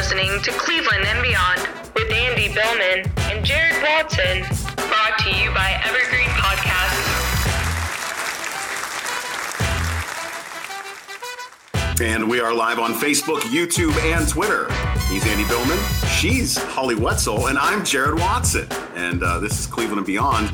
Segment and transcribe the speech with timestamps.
[0.00, 1.60] listening to Cleveland and Beyond
[1.94, 4.40] with Andy Billman and Jared Watson,
[4.88, 7.20] brought to you by Evergreen Podcasts.
[12.00, 14.72] And we are live on Facebook, YouTube, and Twitter.
[15.10, 15.78] He's Andy Billman,
[16.16, 18.66] she's Holly Wetzel, and I'm Jared Watson.
[18.94, 20.50] And uh, this is Cleveland and Beyond.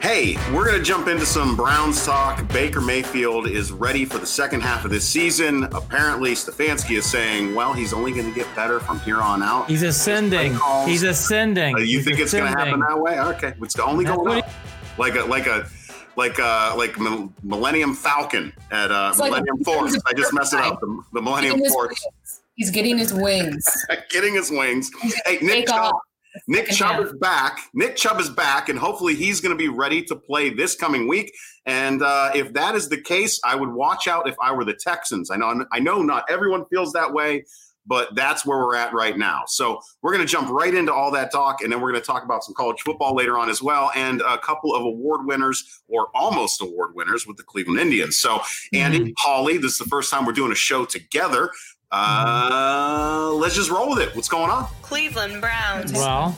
[0.00, 2.46] Hey, we're going to jump into some Browns talk.
[2.48, 5.64] Baker Mayfield is ready for the second half of this season.
[5.64, 9.68] Apparently, Stefanski is saying, well, he's only going to get better from here on out.
[9.68, 10.58] He's ascending.
[10.86, 11.74] He's ascending.
[11.74, 13.20] Uh, you He's think it's going to happen that way?
[13.20, 14.50] Okay, it's only That's going what up.
[14.96, 15.68] Like a like a
[16.16, 16.96] like uh like
[17.42, 19.98] Millennium Falcon at uh, It's like- Millennium Force.
[20.06, 20.80] I just messed it up.
[20.80, 22.40] The, the Millennium Getting Force wings.
[22.54, 23.64] He's getting his wings.
[24.10, 24.90] getting his wings.
[25.26, 26.00] Hey, Nick Take Chubb, off.
[26.46, 27.60] Nick Chubb is back.
[27.74, 31.08] Nick Chubb is back, and hopefully he's going to be ready to play this coming
[31.08, 31.32] week.
[31.66, 34.74] And uh, if that is the case, I would watch out if I were the
[34.74, 35.30] Texans.
[35.30, 37.44] I know I know not everyone feels that way,
[37.86, 39.42] but that's where we're at right now.
[39.46, 42.06] So we're going to jump right into all that talk, and then we're going to
[42.06, 45.82] talk about some college football later on as well, and a couple of award winners
[45.88, 48.18] or almost award winners with the Cleveland Indians.
[48.18, 48.40] So
[48.72, 51.50] Andy, Holly, this is the first time we're doing a show together.
[51.92, 54.14] Uh, let's just roll with it.
[54.14, 54.66] What's going on?
[54.82, 55.92] Cleveland Browns.
[55.92, 56.36] Well,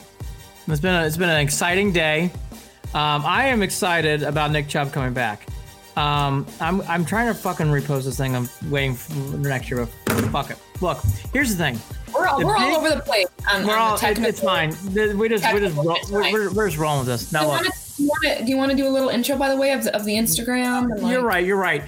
[0.66, 2.30] it's been a, it's been an exciting day.
[2.94, 5.46] Um, I am excited about Nick Chubb coming back.
[5.96, 8.34] Um, I'm I'm trying to fucking repost this thing.
[8.34, 10.58] I'm waiting for next year, but fuck it.
[10.80, 10.98] Look,
[11.32, 11.78] here's the thing.
[12.14, 13.26] We're all, The we're big- all over the place.
[13.52, 14.70] On, We're on all the it, it's fine.
[14.70, 17.30] The- We just we just technical roll, we're, we're, we're just rolling with this.
[17.30, 18.86] Do Now you, look, want to, do, you want to, do you want to do
[18.86, 20.92] a little intro, by the way, of the, of the Instagram?
[20.92, 21.44] And like, You're right.
[21.46, 21.82] You're right.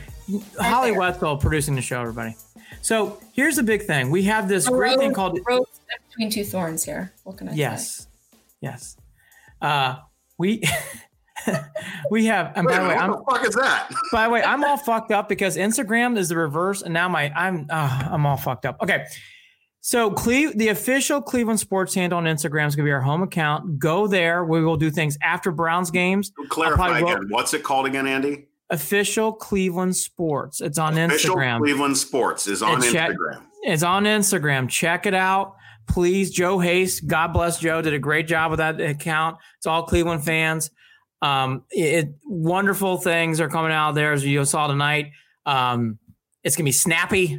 [0.58, 1.00] Holly there.
[1.00, 2.36] Wetzel producing the show, everybody.
[2.84, 4.10] So here's the big thing.
[4.10, 5.64] We have this A great thing called rose
[6.10, 7.14] between two thorns here.
[7.24, 7.56] What can I say?
[7.56, 8.06] yes,
[8.60, 8.96] yes.
[9.62, 9.96] Uh,
[10.36, 10.62] we
[12.10, 12.52] we have.
[12.54, 13.88] And by the way, Wait, I'm what the fuck is that?
[14.12, 17.32] by the way, I'm all fucked up because Instagram is the reverse, and now my
[17.34, 18.76] I'm uh, I'm all fucked up.
[18.82, 19.06] Okay.
[19.80, 23.78] So Cle- the official Cleveland sports handle on Instagram is gonna be our home account.
[23.78, 24.44] Go there.
[24.44, 26.32] We will do things after Browns games.
[26.50, 27.04] Clarify again.
[27.04, 28.48] won't- What's it called again, Andy?
[28.70, 30.60] Official Cleveland sports.
[30.60, 31.58] It's on Official Instagram.
[31.58, 33.42] Cleveland Sports is on check- Instagram.
[33.62, 34.68] It's on Instagram.
[34.68, 35.54] Check it out.
[35.86, 39.36] Please, Joe Hayes, God bless Joe, did a great job with that account.
[39.58, 40.70] It's all Cleveland fans.
[41.20, 45.10] Um, it, wonderful things are coming out there as you saw tonight.
[45.46, 45.98] Um,
[46.42, 47.32] it's gonna be snappy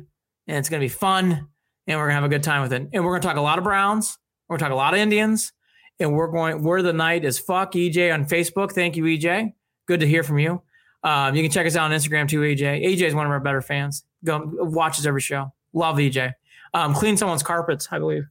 [0.47, 1.47] and it's gonna be fun,
[1.88, 2.88] and we're gonna have a good time with it.
[2.94, 4.18] And we're gonna talk a lot of Browns.
[4.47, 5.53] We're gonna talk a lot of Indians,
[6.00, 6.63] and we're going.
[6.63, 8.72] Where the night is fuck EJ on Facebook.
[8.74, 9.53] Thank you, EJ.
[9.88, 10.62] Good to hear from you.
[11.06, 12.84] Um, you can check us out on Instagram too, AJ.
[12.84, 14.04] AJ is one of our better fans.
[14.24, 15.54] Go watches every show.
[15.72, 16.34] Love EJ.
[16.74, 18.24] Um, clean someone's carpets, I believe.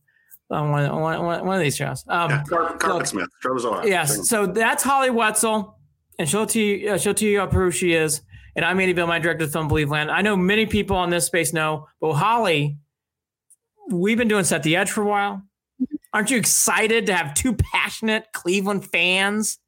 [0.51, 2.05] On one, one, one one of these shows.
[2.09, 3.29] Um, Yeah, Carpet, Carpet Smith.
[3.41, 3.87] Trevor's right.
[3.87, 4.29] Yes.
[4.29, 5.79] So that's Holly Wetzel,
[6.19, 8.23] and she'll tell you, uh, she'll tell you up who she is.
[8.57, 10.11] And I'm Andy Billman director of Film Believeland.
[10.11, 12.77] I know many people on this space know, but Holly,
[13.91, 15.43] we've been doing Set the Edge for a while.
[16.13, 19.59] Aren't you excited to have two passionate Cleveland fans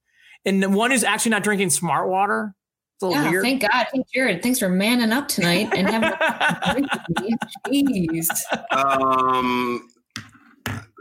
[0.44, 2.54] and one who's actually not drinking smart water?
[2.96, 3.42] It's a Yeah, weird.
[3.42, 3.86] thank God.
[3.92, 8.08] Hey, Jared, thanks for manning up tonight and having a drink with me.
[8.08, 8.28] Jeez.
[8.72, 9.86] Um,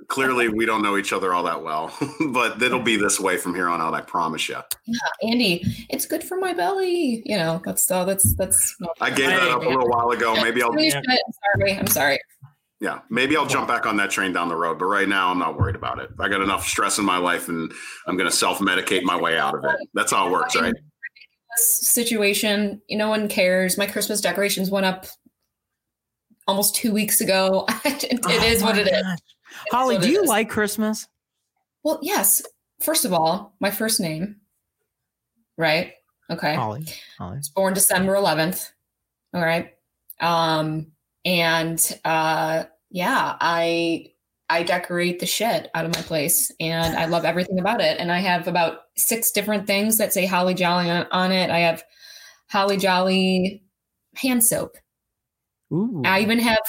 [0.08, 1.96] clearly, we don't know each other all that well,
[2.32, 3.94] but it'll be this way from here on out.
[3.94, 4.58] I promise you.
[4.86, 7.24] Yeah, Andy, it's good for my belly.
[7.26, 8.76] You know, that's uh, that's that's.
[9.00, 10.36] I gave that up a little while ago.
[10.44, 11.78] Maybe I'll, Holy I'm sorry.
[11.78, 12.20] I'm sorry.
[12.82, 14.80] yeah, maybe I'll jump back on that train down the road.
[14.80, 16.10] But right now, I'm not worried about it.
[16.20, 17.72] I got enough stress in my life, and
[18.06, 19.78] I'm going to self medicate my way out of it.
[19.94, 20.74] That's how it works, right?
[21.58, 23.78] Situation, you no one cares.
[23.78, 25.06] My Christmas decorations went up
[26.48, 27.66] almost two weeks ago.
[27.86, 29.02] it it is Oh what it is.
[29.02, 29.20] gosh.
[29.72, 30.30] Holly, what do you is.
[30.30, 31.08] like Christmas?
[31.84, 32.42] Well, yes.
[32.82, 34.38] First of all, my first name,
[35.58, 35.94] right?
[36.30, 36.56] Okay.
[36.56, 36.86] Holly.
[37.18, 37.38] Holly.
[37.38, 38.70] was born December 11th.
[39.34, 39.74] All right.
[40.20, 40.88] Um,
[41.24, 44.12] and uh, yeah, I
[44.50, 48.00] I decorate the shit out of my place, and I love everything about it.
[48.00, 51.50] And I have about six different things that say Holly Jolly on, on it.
[51.50, 51.84] I have
[52.50, 53.64] Holly Jolly
[54.16, 54.78] hand soap.
[55.74, 56.04] Ooh.
[56.06, 56.60] I even have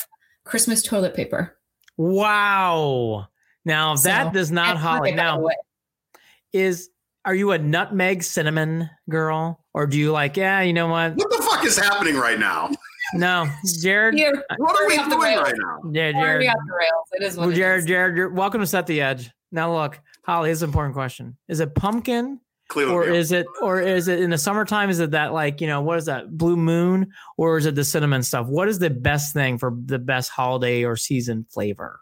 [0.45, 1.57] Christmas toilet paper.
[1.97, 3.29] Wow.
[3.65, 5.13] Now that So, does not Holly.
[5.13, 5.47] Now
[6.53, 6.89] is
[7.25, 11.31] are you a nutmeg cinnamon girl or do you like yeah you know what What
[11.31, 12.71] the fuck is happening right now?
[13.15, 13.49] No
[13.81, 15.91] Jared Here, What are we Already the doing right now?
[15.93, 17.09] yeah already Jared off the rails.
[17.13, 17.87] It is what well, it Jared is.
[17.87, 21.37] Jared you're welcome to set the edge now look Holly this is an important question
[21.49, 22.97] is it pumpkin Cleveland.
[22.99, 23.17] or Browns.
[23.19, 25.99] is it or is it in the summertime is it that like you know what
[25.99, 29.57] is that blue moon or is it the cinnamon stuff what is the best thing
[29.57, 32.01] for the best holiday or season flavor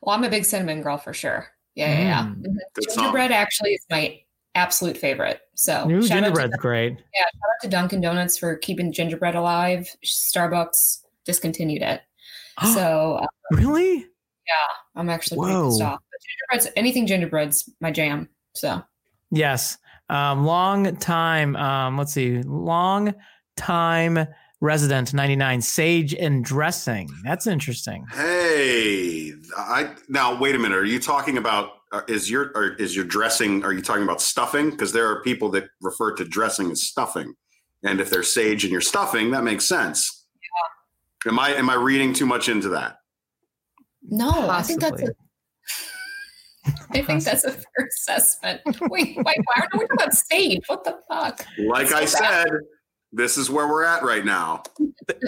[0.00, 1.48] Well, I'm a big cinnamon girl for sure.
[1.74, 2.22] Yeah, yeah, yeah.
[2.24, 2.42] Mm.
[2.42, 2.56] Mhm.
[2.90, 2.94] Song.
[3.04, 4.20] Gingerbread actually is my
[4.54, 5.40] absolute favorite.
[5.54, 8.92] So New shout out, to, gingerbread's great yeah, shout out to Dunkin' Donuts for keeping
[8.92, 9.88] gingerbread alive.
[10.04, 12.00] Starbucks discontinued it.
[12.74, 13.98] So Really?
[13.98, 15.86] Yeah, I'm actually pretty pissed Whoa.
[15.86, 16.00] off.
[16.10, 16.20] But
[16.60, 18.28] gingerbread's anything gingerbread's my jam.
[18.54, 18.82] So
[19.30, 19.78] Yes.
[20.10, 21.54] Um, long time.
[21.56, 22.42] Um, let's see.
[22.42, 23.14] Long
[23.56, 24.26] time
[24.60, 27.08] resident 99 sage and dressing.
[27.24, 28.06] That's interesting.
[28.12, 30.76] Hey, I now wait a minute.
[30.76, 31.77] Are you talking about
[32.08, 33.64] is your or is your dressing?
[33.64, 34.70] Are you talking about stuffing?
[34.70, 37.34] Because there are people that refer to dressing as stuffing,
[37.84, 40.26] and if there's sage in your stuffing, that makes sense.
[41.24, 41.32] Yeah.
[41.32, 42.96] Am I am I reading too much into that?
[44.10, 45.08] no, I think that's a,
[46.90, 48.60] I think that's a fair assessment.
[48.64, 50.62] Wait, wait, why are we talking about sage?
[50.66, 51.44] What the fuck?
[51.58, 52.08] Like I bad.
[52.08, 52.46] said,
[53.12, 54.62] this is where we're at right now.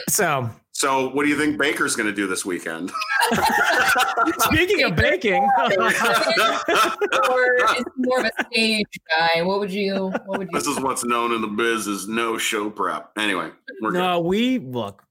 [0.09, 2.91] So So, what do you think Baker's going to do this weekend?
[4.39, 5.81] speaking of baking, or
[7.57, 8.87] is he more of a stage
[9.19, 9.43] guy?
[9.43, 10.13] What would you?
[10.27, 10.59] What would you?
[10.59, 13.11] this is what's known in the biz as no show prep.
[13.19, 13.51] Anyway,
[13.81, 13.99] we're good.
[13.99, 15.03] no, we look.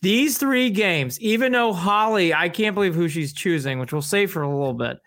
[0.00, 4.30] These three games, even though Holly, I can't believe who she's choosing, which we'll save
[4.30, 4.98] for a little bit.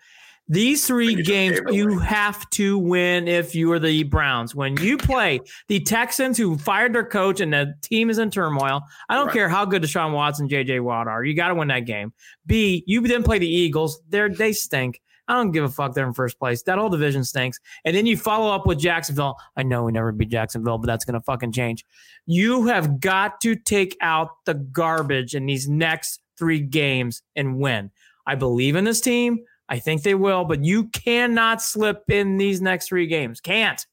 [0.48, 4.54] These three Think it's your games you have to win if you are the Browns.
[4.54, 8.82] When you play the Texans who fired their coach and the team is in turmoil,
[9.08, 9.34] I don't Right.
[9.34, 11.24] care how good Deshaun Watson, JJ Watt are.
[11.24, 12.12] You got to win that game.
[12.46, 14.00] B, you then play the Eagles.
[14.08, 15.00] They're they stink.
[15.28, 15.94] I don't give a fuck.
[15.94, 16.62] They're in first place.
[16.64, 17.58] That whole division stinks.
[17.84, 19.36] And then you follow up with Jacksonville.
[19.56, 21.84] I know we never beat Jacksonville, but that's going to fucking change.
[22.26, 27.92] You have got to take out the garbage in these next three games and win.
[28.26, 29.44] I believe in this team.
[29.72, 33.40] I think they will, but you cannot slip in these next three games.
[33.40, 33.84] Can't.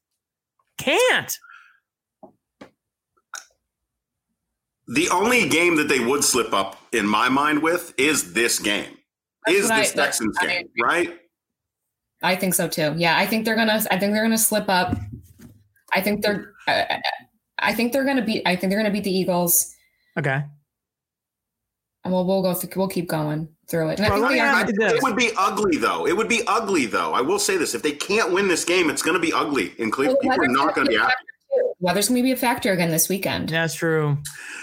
[0.76, 1.34] Can't.
[4.88, 8.98] The only game that they would slip up in my mind with is this game.
[9.46, 10.82] That's is what I- this Texans game, agree.
[10.82, 11.18] right?
[12.22, 12.92] I think so too.
[12.98, 13.80] Yeah, I think they're gonna.
[13.90, 14.94] I think they're gonna slip up.
[15.94, 16.52] I think they're.
[16.68, 17.00] I,
[17.58, 18.42] I think they're gonna beat.
[18.44, 19.74] I think they're gonna beat the Eagles,
[20.18, 20.42] Okay.
[22.04, 22.54] And we'll we'll go.
[22.54, 23.98] Through, we'll keep going through it.
[24.00, 24.92] And I think let they me are ask gonna- you this.
[24.94, 26.06] It would be ugly though.
[26.06, 27.12] It would be ugly though.
[27.12, 29.72] I will say this: if they can't win this game, it's going to be ugly,
[29.78, 31.12] and Cleveland Well, people are weather's not going to be be a happy.
[31.12, 31.26] factor.
[31.80, 33.48] Weather's gonna be a factor again this weekend.
[33.48, 34.18] That's true.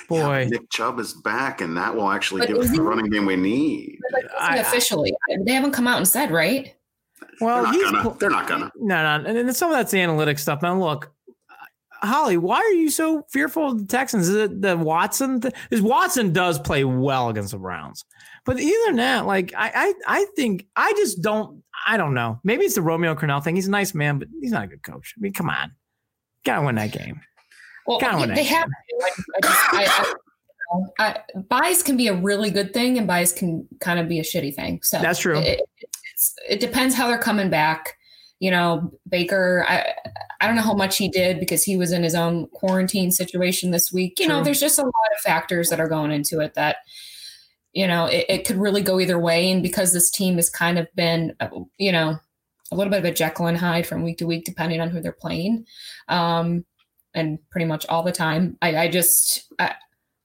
[0.09, 0.47] Yeah, Boy.
[0.49, 3.25] Nick Chubb is back, and that will actually But give us the he- running game
[3.25, 3.99] we need.
[4.13, 5.13] Like, is he I- I- officially,
[5.45, 6.73] they haven't come out and said right.
[7.19, 8.15] They're Well, not gonna.
[8.19, 8.71] They're not gonna.
[8.77, 10.61] no, no, and then some of that's the analytic stuff.
[10.61, 11.11] Now, look,
[12.01, 14.29] Holly, why are you so fearful of the Texans?
[14.29, 15.39] Is it the Watson?
[15.39, 18.05] Because Watson does play well against the Browns,
[18.45, 21.63] but either than that, like I, I, I think I just don't.
[21.85, 22.39] I don't know.
[22.43, 23.55] Maybe it's the Romeo Crennel thing.
[23.55, 25.13] He's a nice man, but he's not a good coach.
[25.17, 25.71] I mean, come on,
[26.43, 27.21] gotta win that game.
[27.85, 28.67] Well, yeah, what they have.
[29.01, 31.19] I, I just, I, I, you know, I,
[31.49, 34.55] byes can be a really good thing, and byes can kind of be a shitty
[34.55, 34.81] thing.
[34.83, 35.39] So That's true.
[35.39, 35.61] It,
[36.13, 37.97] it's, it depends how they're coming back.
[38.39, 39.65] You know, Baker.
[39.67, 39.93] I
[40.39, 43.71] I don't know how much he did because he was in his own quarantine situation
[43.71, 44.19] this week.
[44.19, 46.77] You know, there's just a lot of factors that are going into it that
[47.73, 49.51] you know it, it could really go either way.
[49.51, 52.19] And because this team has kind of been, uh, you know,
[52.71, 55.01] a little bit of a Jekyll and Hyde from week to week, depending on who
[55.01, 55.65] they're playing.
[56.07, 56.65] Um,
[57.13, 58.57] and pretty much all the time.
[58.61, 59.73] I, I just, I,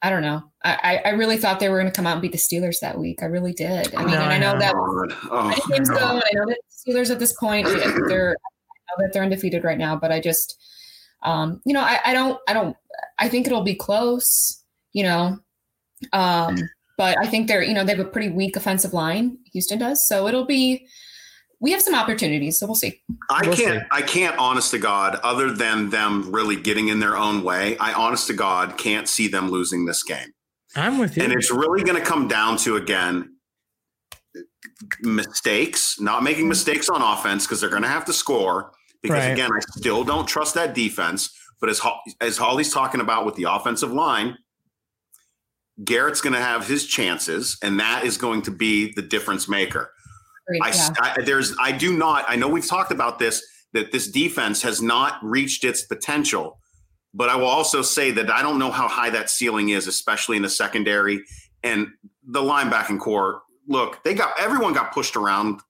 [0.02, 0.42] I don't know.
[0.64, 2.80] I, I I really thought they were going to come out and beat the Steelers
[2.80, 3.22] that week.
[3.22, 3.94] I really did.
[3.94, 4.58] I mean, No, and I I know know.
[4.58, 5.14] that God.
[5.30, 9.06] Oh, many games go, I know that the Steelers at this point, they're, I know
[9.06, 10.60] that they're undefeated right now, but I just,
[11.22, 12.76] um, you know, I, I don't, I don't,
[13.18, 14.62] I think it'll be close,
[14.92, 15.38] you know,
[16.12, 16.56] um,
[16.98, 19.38] but I think they're, you know, they have a pretty weak offensive line.
[19.52, 20.86] Houston does, so it'll be.
[21.62, 23.00] We have some opportunities, so we'll see.
[23.30, 23.80] I We'll can't.
[23.82, 23.86] see.
[23.92, 24.36] I can't.
[24.36, 28.32] Honest to God, other than them really getting in their own way, I honest to
[28.34, 30.32] God can't see them losing this game.
[30.74, 31.22] I'm with you.
[31.22, 33.36] And it's really going to come down to again
[35.02, 38.72] mistakes, not making mistakes on offense because they're going to have to score.
[39.00, 39.32] Because Right.
[39.32, 41.30] again, I still don't trust that defense.
[41.60, 44.36] But as Ho- as Holly's talking about with the offensive line,
[45.84, 49.92] Garrett's going to have his chances, and that is going to be the difference maker.
[50.48, 50.88] Agreed, I, yeah.
[51.00, 54.82] I there's I do not I know we've talked about this that this defense has
[54.82, 56.58] not reached its potential,
[57.14, 60.36] but I will also say that I don't know how high that ceiling is, especially
[60.36, 61.22] in the secondary
[61.62, 61.88] and
[62.26, 63.42] the linebacking corps.
[63.68, 65.60] Look, they got everyone got pushed around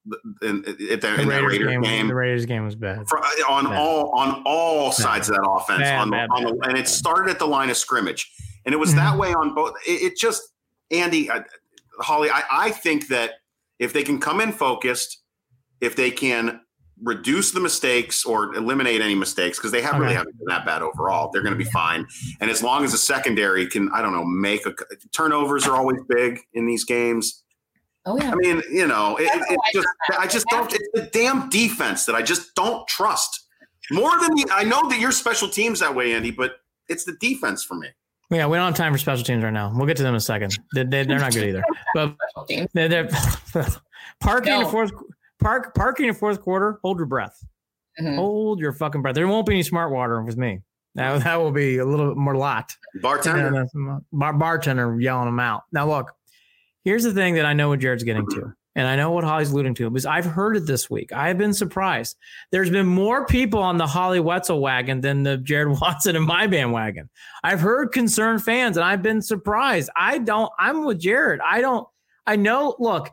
[0.41, 2.09] in, in, in, the in that Raiders Raiders game, game.
[2.09, 3.07] The Raiders game was bad.
[3.07, 3.77] For, on Bad.
[3.77, 6.79] all on all sides of that offense, Bad, on the, bad, on the, bad, and
[6.79, 8.33] it started at the line of scrimmage,
[8.65, 8.97] and it was Mhm.
[8.97, 9.75] that way on both.
[9.87, 10.43] It, it just
[10.91, 11.43] Andy, uh,
[12.01, 13.33] Holly, I, I think that
[13.83, 15.23] if they can come in focused,
[15.81, 16.61] if they can
[17.03, 20.19] reduce the mistakes or eliminate any mistakes, because they have really Okay.
[20.19, 22.07] haven't been that bad overall, they're going to be fine.
[22.41, 24.75] And as long as the secondary can, I don't know, make a
[25.13, 27.43] turnovers are always big in these games.
[28.07, 28.31] oh yeah.
[28.33, 30.73] I mean, you know, it, it, That's it's just I just don't.
[30.73, 33.47] It's the damn defense that I just don't trust
[33.91, 36.53] more than the, I know that your special teams that way, Andy, but
[36.89, 37.89] it's the defense for me.
[38.33, 39.73] Yeah, we don't have time for special teams right now.
[39.75, 40.59] We'll get to them in a second.
[40.75, 41.63] They, they, they're not good either.
[41.95, 42.17] But
[42.73, 43.05] they're, they're
[44.21, 44.69] parking in the No.
[44.71, 44.93] fourth
[45.41, 46.79] park parking in fourth quarter.
[46.83, 47.45] Hold your breath.
[48.01, 48.17] Mhm.
[48.17, 49.15] Hold your fucking breath.
[49.15, 50.61] There won't be any smart water with me.
[50.95, 52.75] That, that will be a little bit more lot.
[53.03, 53.67] Bartender.
[53.75, 55.63] And, bar- bartender yelling them out.
[55.73, 56.13] Now, look,
[56.85, 59.51] here's the thing that I know what Jared's getting to, and I know what Holly's
[59.51, 61.13] alluding to because I've heard it this week.
[61.13, 62.17] I've been surprised.
[62.51, 66.47] There's been more people on the Holly Wetzel wagon than the Jared Watson and my
[66.47, 67.11] bandwagon.
[67.45, 69.91] I've heard concerned fans, and I've been surprised.
[69.95, 70.51] I don't.
[70.59, 71.41] I'm with Jared.
[71.47, 71.87] I don't.
[72.27, 72.75] I know.
[72.79, 73.11] Look,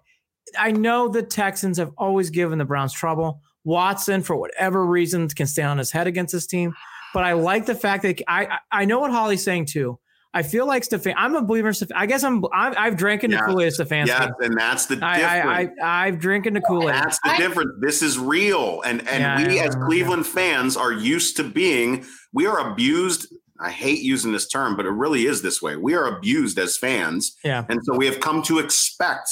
[0.58, 3.42] I know the Texans have always given the Browns trouble.
[3.66, 6.74] Watson, for whatever reasons, can stay on his head against this team.
[7.14, 10.00] But I like the fact that I I, I know what Holly's saying too.
[10.34, 11.16] I feel like Stefan.
[11.18, 12.44] I'm a believer in I guess I'm.
[12.54, 13.46] I've, I've drank in the Yeah.
[13.48, 14.08] Kool Aid of Stefanski.
[14.08, 15.24] Yes, and that's the difference.
[15.24, 16.96] I, I, I I've drinking the Kool Aid.
[16.96, 17.72] That's the I- difference.
[17.82, 18.82] This is real.
[18.84, 19.86] And and Yeah, we yeah, as yeah.
[19.86, 23.34] Cleveland fans are used to being we are abused.
[23.60, 25.76] I hate using this term, but it really is this way.
[25.76, 27.36] We are abused as fans.
[27.44, 27.66] Yeah.
[27.68, 29.30] And so we have come to expect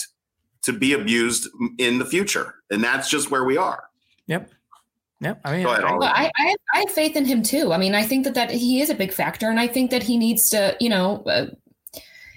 [0.63, 2.55] to be abused in the future.
[2.69, 3.85] And that's just where we are.
[4.25, 4.51] Yep.
[5.21, 5.41] Yep.
[5.45, 7.73] I mean, ahead, I- Well, I, I, I have faith in him too.
[7.73, 10.03] I mean, I think that that he is a big factor, and I think that
[10.03, 11.47] he needs to, you know, uh,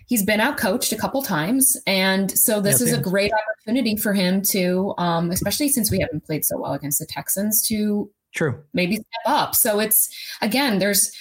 [0.07, 3.33] he's been out coached a couple times, and so this Yes, is he a great
[3.33, 7.63] opportunity for him to, um, especially since we haven't played so well against the Texans,
[7.69, 8.63] to true.
[8.73, 9.55] maybe step up.
[9.55, 10.09] So it's
[10.41, 11.13] again, there's,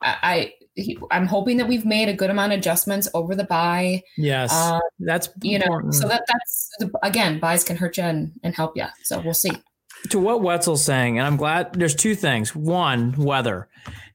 [0.00, 3.44] I, I he, I'm hoping that we've made a good amount of adjustments over the
[3.44, 4.02] bye.
[4.16, 4.50] Yes.
[4.50, 6.70] Uh, that's you know, so that that's
[7.02, 8.86] again, byes can hurt you and, and help you.
[9.02, 9.52] So we'll see.
[10.10, 12.54] To what Wetzel's saying, and I'm glad there's two things.
[12.54, 13.68] One, weather.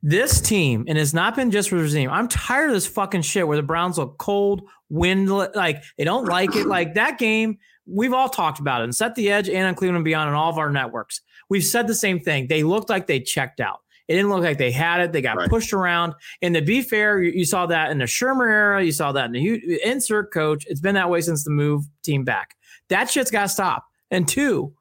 [0.04, 2.10] This team, and it's not been just for the team.
[2.10, 6.26] I'm tired of this fucking shit where the Browns look cold, wind, like they don't
[6.26, 6.68] like it.
[6.68, 10.06] Like that game, we've all talked about it and set the edge and on Cleveland
[10.06, 11.22] Beyond and all of our networks.
[11.50, 12.48] We've said the same thing.
[12.48, 13.80] They looked like they checked out.
[14.08, 15.12] It didn't look like they had it.
[15.14, 15.50] They got Right.
[15.50, 16.14] pushed around.
[16.42, 18.84] And to be fair, you, you saw that in the Shurmur era.
[18.84, 20.66] You saw that in the insert coach.
[20.68, 22.56] It's been that way since the move team back.
[22.90, 23.86] That shit's got to stop.
[24.12, 24.74] And two,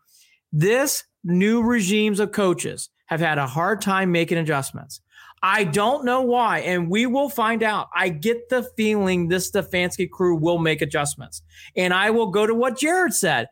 [0.53, 5.01] this new regimes of coaches have had a hard time making adjustments.
[5.43, 7.89] I don't know why, and we will find out.
[7.95, 11.43] I get the feeling this Stefanski crew will make adjustments.
[11.77, 13.49] And I will go to what Jared said.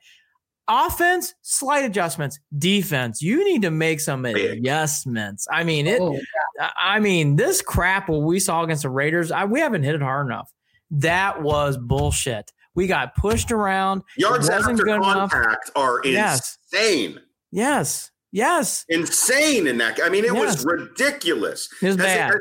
[0.67, 2.41] Offense, slight adjustments.
[2.57, 5.47] Defense, you need to make some adjustments.
[5.53, 6.19] I mean, it Oh,
[6.79, 10.03] I mean, this crap what we saw against the Raiders, I, we haven't hit it
[10.03, 10.51] hard enough.
[10.91, 12.51] That was bullshit.
[12.75, 14.03] We got pushed around.
[14.17, 15.31] Yards wasn't after good enough.
[15.31, 17.21] contact are insane.
[17.53, 18.11] Yes.
[18.33, 18.85] Yes.
[18.89, 20.01] Insane in that.
[20.03, 20.57] I mean, it Yes.
[20.57, 21.69] was ridiculous.
[21.81, 22.33] It was bad.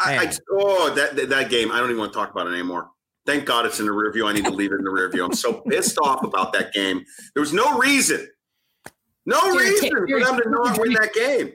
[0.00, 0.38] I, I, Bad.
[0.50, 1.70] oh, that, that that game.
[1.70, 2.88] I don't even want to talk about it anymore.
[3.26, 4.26] Thank God it's in the rear view.
[4.26, 5.24] I need to leave it in the rear view.
[5.24, 7.04] I'm so pissed off about that game.
[7.34, 8.26] There was no reason,
[9.26, 11.52] no Jared, reason take- for them to not a win that game.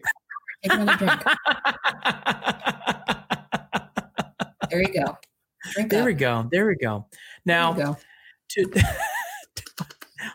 [0.63, 1.23] take another drink.
[4.69, 5.17] There you go.
[5.87, 6.47] There we go.
[6.51, 7.05] There we go.
[7.45, 7.95] Now, There you
[8.49, 8.83] to,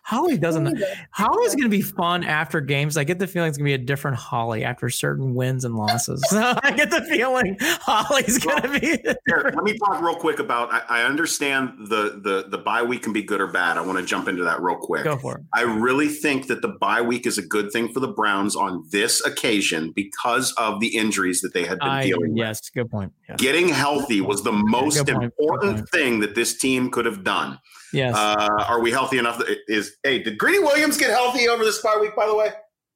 [0.05, 0.65] Holly doesn't.
[0.65, 0.93] There you go.
[1.11, 2.97] Holly's going to be fun after games.
[2.97, 5.75] I get the feeling it's going to be a different Holly after certain wins and
[5.75, 6.23] losses.
[6.33, 8.87] I get the feeling Holly's going to be.
[9.27, 10.73] Here, let me talk real quick about.
[10.73, 13.77] I, I understand the the the bye week can be good or bad.
[13.77, 15.05] I want to jump into that real quick.
[15.05, 15.45] Go for it.
[15.55, 18.85] I really think that the bye week is a good thing for the Browns on
[18.91, 22.39] this occasion because of the injuries that they had been I, dealing with.
[22.39, 23.13] yes, good point.
[23.29, 23.41] Yes.
[23.41, 27.25] Getting healthy was the most Good point, good important thing that this team could have
[27.25, 27.59] done.
[27.93, 28.15] Yes.
[28.17, 29.39] Uh, are we healthy enough?
[29.39, 32.15] That is hey, did Greedy Williams get healthy over this bye week?
[32.17, 32.49] By the way,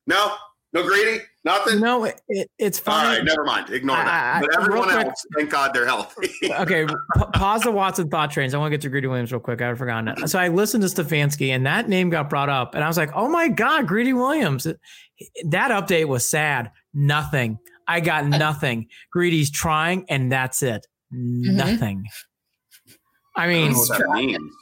[0.07, 0.35] no,
[0.73, 1.81] no Greedy, nothing.
[1.81, 3.17] no, it, it- it's fine.
[3.19, 3.71] right, never mind.
[3.71, 4.37] Ignore I- that.
[4.37, 6.31] I- but everyone real quick- else, thank God they're healthy.
[6.53, 8.55] okay, pa- pause the Watson thought trains.
[8.55, 9.61] I want to get to Greedy Williams real quick.
[9.63, 10.29] I've forgotten it.
[10.29, 13.11] So I listened to Stefanski, and that name got brought up, and I was like,
[13.15, 14.67] "Oh my God, Greedy Williams!"
[15.49, 16.71] That update was sad.
[16.93, 17.59] Nothing.
[17.89, 18.89] I got nothing.
[19.13, 20.87] Greedy's trying, and that's it.
[21.11, 22.05] Nothing.
[23.37, 24.53] I I don't mean, know what that means.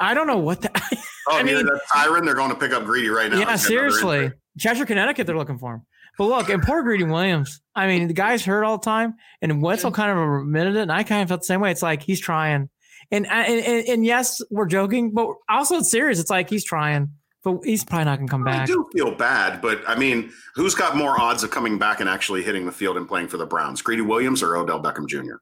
[0.00, 0.82] I don't know what that.
[1.30, 3.36] Oh, I I mean, mean- that siren, they're going to pick up Greedy right now.
[3.38, 4.16] yeah, He's got another seriously.
[4.16, 4.38] injury.
[4.58, 5.82] Cheshire, Connecticut, they're looking for him.
[6.16, 7.60] But look, and poor Greedy Williams.
[7.74, 10.90] I mean, the guy's hurt all the time, and Wetzel kind of admitted it, and
[10.92, 11.70] I kind of felt the same way.
[11.70, 12.70] It's like he's trying,
[13.10, 16.18] and uh, and and, and yes, we're joking, but also it's serious.
[16.18, 17.10] It's like he's trying,
[17.44, 18.62] but he's probably not gonna come back.
[18.62, 22.08] I do feel bad, but I mean, who's got more odds of coming back and
[22.08, 23.82] actually hitting the field and playing for the Browns?
[23.82, 25.34] Greedy Williams or Odell Beckham Jr.?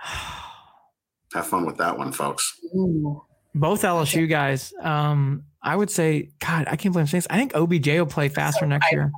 [1.34, 2.56] Have fun with that one, folks.
[2.74, 3.22] Ooh.
[3.54, 4.72] Both LSU guys.
[4.80, 7.26] Um, I would say, God, I can't believe I'm saying this.
[7.30, 9.12] I think OBJ will play faster next I- year.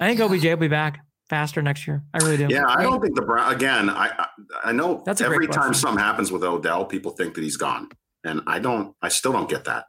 [0.00, 2.02] I think OBJ will be back faster next year.
[2.14, 2.48] I really do.
[2.48, 3.90] Yeah, I don't think the Brown again.
[3.90, 4.26] I I,
[4.64, 7.88] I know That's every time something happens with Odell, people think that he's gone,
[8.24, 8.94] and I don't.
[9.02, 9.86] I still don't get that.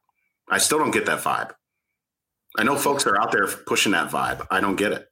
[0.49, 1.51] I still don't get that vibe.
[2.57, 4.45] I know folks are out there pushing that vibe.
[4.51, 5.09] I don't get it.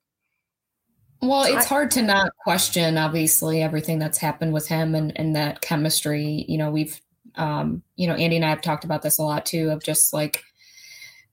[1.21, 5.61] Well, it's hard to not question, obviously, everything that's happened with him and, and that
[5.61, 6.45] chemistry.
[6.47, 6.99] You know, we've,
[7.35, 10.13] um, you know, Andy and I have talked about this a lot too, of just
[10.13, 10.43] like,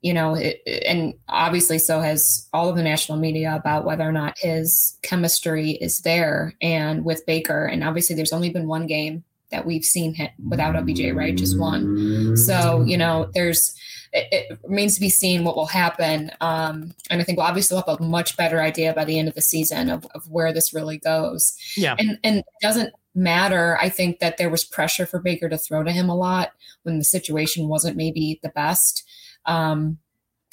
[0.00, 4.12] you know, it, and obviously so has all of the national media about whether or
[4.12, 6.54] not his chemistry is there.
[6.62, 10.76] And with Baker, and obviously there's only been one game that we've seen him without
[10.76, 11.34] OBJ, right?
[11.34, 12.36] Just one.
[12.36, 13.74] So, you know, there's,
[14.12, 16.30] it, it, remains to be seen what will happen.
[16.40, 19.34] Um, and I think we'll obviously have a much better idea by the end of
[19.34, 21.56] the season of, of where this really goes.
[21.76, 21.96] Yeah.
[21.98, 23.78] And, and doesn't matter.
[23.80, 26.98] I think that there was pressure for Baker to throw to him a lot when
[26.98, 29.04] the situation wasn't maybe the best.
[29.46, 29.98] Um,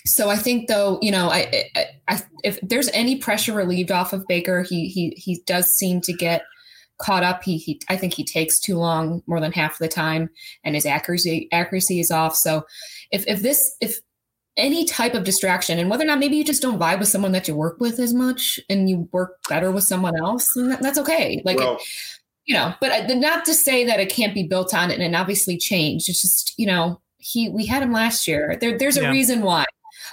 [0.05, 4.13] so I think though, you know, I, I, I, if there's any pressure relieved off
[4.13, 6.43] of Baker, he, he, he does seem to get
[6.99, 7.43] caught up.
[7.43, 10.29] He, he, I think he takes too long more than half the time
[10.63, 12.35] and his accuracy, accuracy is off.
[12.35, 12.65] So
[13.11, 13.99] if, if this, if
[14.57, 17.33] any type of distraction and whether or not maybe you just don't vibe with someone
[17.33, 20.97] that you work with as much and you work better with someone else, that, that's
[20.97, 21.41] okay.
[21.43, 21.81] Like, well, it,
[22.45, 25.57] you know, but not to say that it can't be built on it and obviously
[25.57, 26.09] changed.
[26.09, 28.57] It's just, you know, he, we had him last year.
[28.61, 29.11] There, there's a yeah.
[29.11, 29.65] reason why.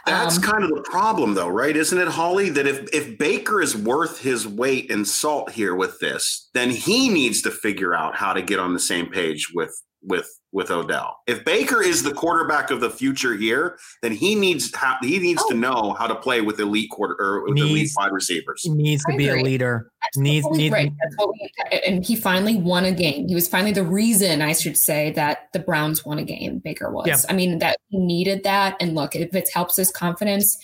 [0.06, 1.76] That's um, kind of the problem, though, right?
[1.76, 2.48] Isn't it, Holly?
[2.48, 7.08] That if if Baker is worth his weight in salt here with this, then he
[7.08, 11.18] needs to figure out how to get on the same page with with with Odell.
[11.26, 15.42] If Baker is the quarterback of the future here, then he needs ha- he needs
[15.46, 15.50] oh.
[15.50, 18.62] to know how to play with elite quarter or with needs, elite wide receivers.
[18.62, 19.90] He needs to be a leader.
[20.02, 20.92] That's needs needs right.
[21.02, 23.28] That's what we, and he finally won a game.
[23.28, 26.58] He was finally the reason I should say that the Browns won a game.
[26.58, 27.06] Baker was.
[27.06, 27.16] Yeah.
[27.28, 28.76] I mean that he needed that.
[28.78, 30.58] And look, if it helps his confidence,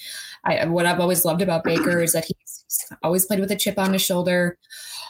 [0.45, 3.78] I, what I've always loved about Baker is that he's always played with a chip
[3.78, 4.59] on his shoulder,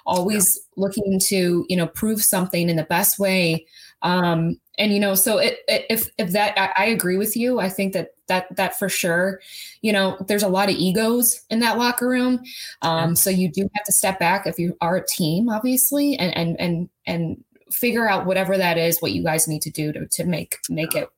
[0.06, 0.82] always yeah.
[0.85, 3.66] looking to you know prove something in the best way
[4.02, 7.59] um, and you know, so it, it, if if that I, I, agree with you,
[7.59, 9.40] I think that that that for sure,
[9.83, 12.40] you know, there's a lot of egos in that locker room.
[12.83, 16.37] Um, so you do have to step back if you are a team, obviously, and
[16.37, 20.06] and and and figure out whatever that is, what you guys need to do to
[20.06, 21.08] to make make it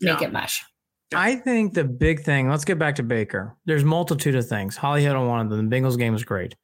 [0.00, 0.26] make yeah.
[0.26, 0.62] it mesh.
[1.14, 3.56] I think the big thing, let's get back to Baker.
[3.64, 4.76] There's multitude of things.
[4.76, 5.70] Holly hit on one of them.
[5.70, 6.56] The Bengals game was great.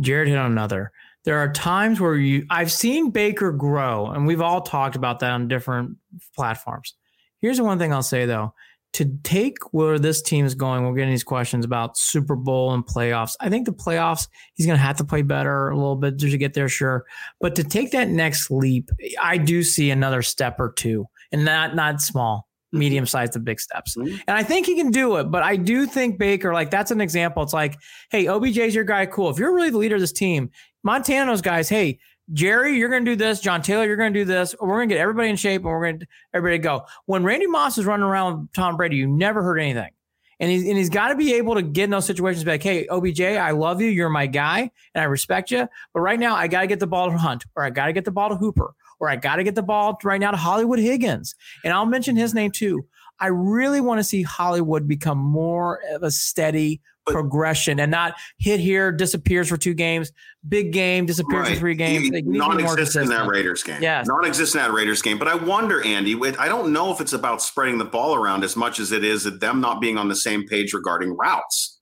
[0.00, 0.90] Jared hit on another
[1.24, 5.32] there are times where you I've seen Baker grow, and we've all talked about that
[5.32, 5.96] on different
[6.34, 6.94] platforms.
[7.40, 8.54] Here's the one thing I'll say though.
[8.94, 12.84] To take where this team is going, we're getting these questions about Super Bowl and
[12.84, 13.36] playoffs.
[13.38, 16.36] I think the playoffs, he's going to have to play better a little bit to
[16.36, 17.04] get there, sure.
[17.40, 18.90] But to take that next leap,
[19.22, 23.60] I do see another step or two, and not not small medium sized to big
[23.60, 23.96] steps.
[23.96, 24.16] Mm-hmm.
[24.28, 25.24] And I think he can do it.
[25.24, 27.42] But I do think Baker, like that's an example.
[27.42, 27.76] It's like,
[28.10, 29.06] hey, OBJ's your guy.
[29.06, 29.30] Cool.
[29.30, 30.50] If you're really the leader of this team,
[30.82, 31.98] Montana's guys, hey,
[32.32, 33.40] Jerry, you're going to do this.
[33.40, 34.54] John Taylor, you're going to do this.
[34.60, 36.86] We're going to get everybody in shape and we're going to everybody to go.
[37.06, 39.90] When Randy Moss is running around with Tom Brady, you never heard anything.
[40.38, 42.62] And he's, and he's got to be able to get in those situations, be like,
[42.62, 43.88] hey, OBJ, I love you.
[43.88, 45.68] You're my guy and I respect you.
[45.92, 47.92] But right now, I got to get the ball to Hunt or I got to
[47.92, 50.36] get the ball to Hooper or I got to get the ball right now to
[50.36, 51.34] Hollywood Higgins.
[51.64, 52.86] And I'll mention his name too.
[53.18, 58.60] I really want to see Hollywood become more of a steady progression and not hit
[58.60, 60.12] here, disappears for two games,
[60.48, 61.54] big game, disappears right.
[61.54, 62.08] for three games.
[62.08, 63.82] He, non-existent in that Raiders game.
[63.82, 65.18] Yeah, non-existent in that Raiders game.
[65.18, 68.56] But I wonder, Andy, I don't know if it's about spreading the ball around as
[68.56, 71.79] much as it is them not being on the same page regarding routes.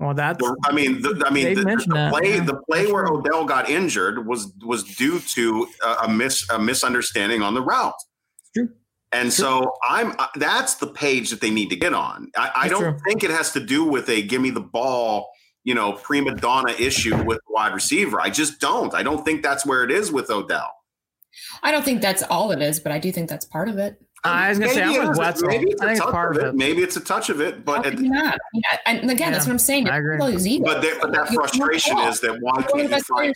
[0.00, 0.42] Well, that's.
[0.64, 2.44] I mean, the, I mean, the, the, play, yeah.
[2.44, 7.42] the play where Odell got injured was was due to a, a mis a misunderstanding
[7.42, 7.92] on the route.
[8.56, 8.70] True.
[9.12, 12.30] And so I'm uh, that's the page that they need to get on.
[12.34, 12.98] I, I don't true.
[13.06, 15.28] think it has to do with a give me the ball,
[15.64, 18.22] you know, prima donna issue with wide receiver.
[18.22, 18.94] I just don't.
[18.94, 20.70] I don't think that's where it is with Odell.
[21.62, 24.00] I don't think that's all it is, but I do think that's part of it.
[24.24, 25.48] I was gonna maybe say I'm with Wetzel.
[25.48, 26.48] Maybe it's I think it's part of it.
[26.48, 26.54] it.
[26.54, 28.38] Maybe it's a touch of it, but it, not.
[28.52, 29.88] Yeah, and again, yeah, that's what I'm saying.
[29.88, 30.18] I agree.
[30.18, 33.34] But, they, but that frustration is that why can't you find?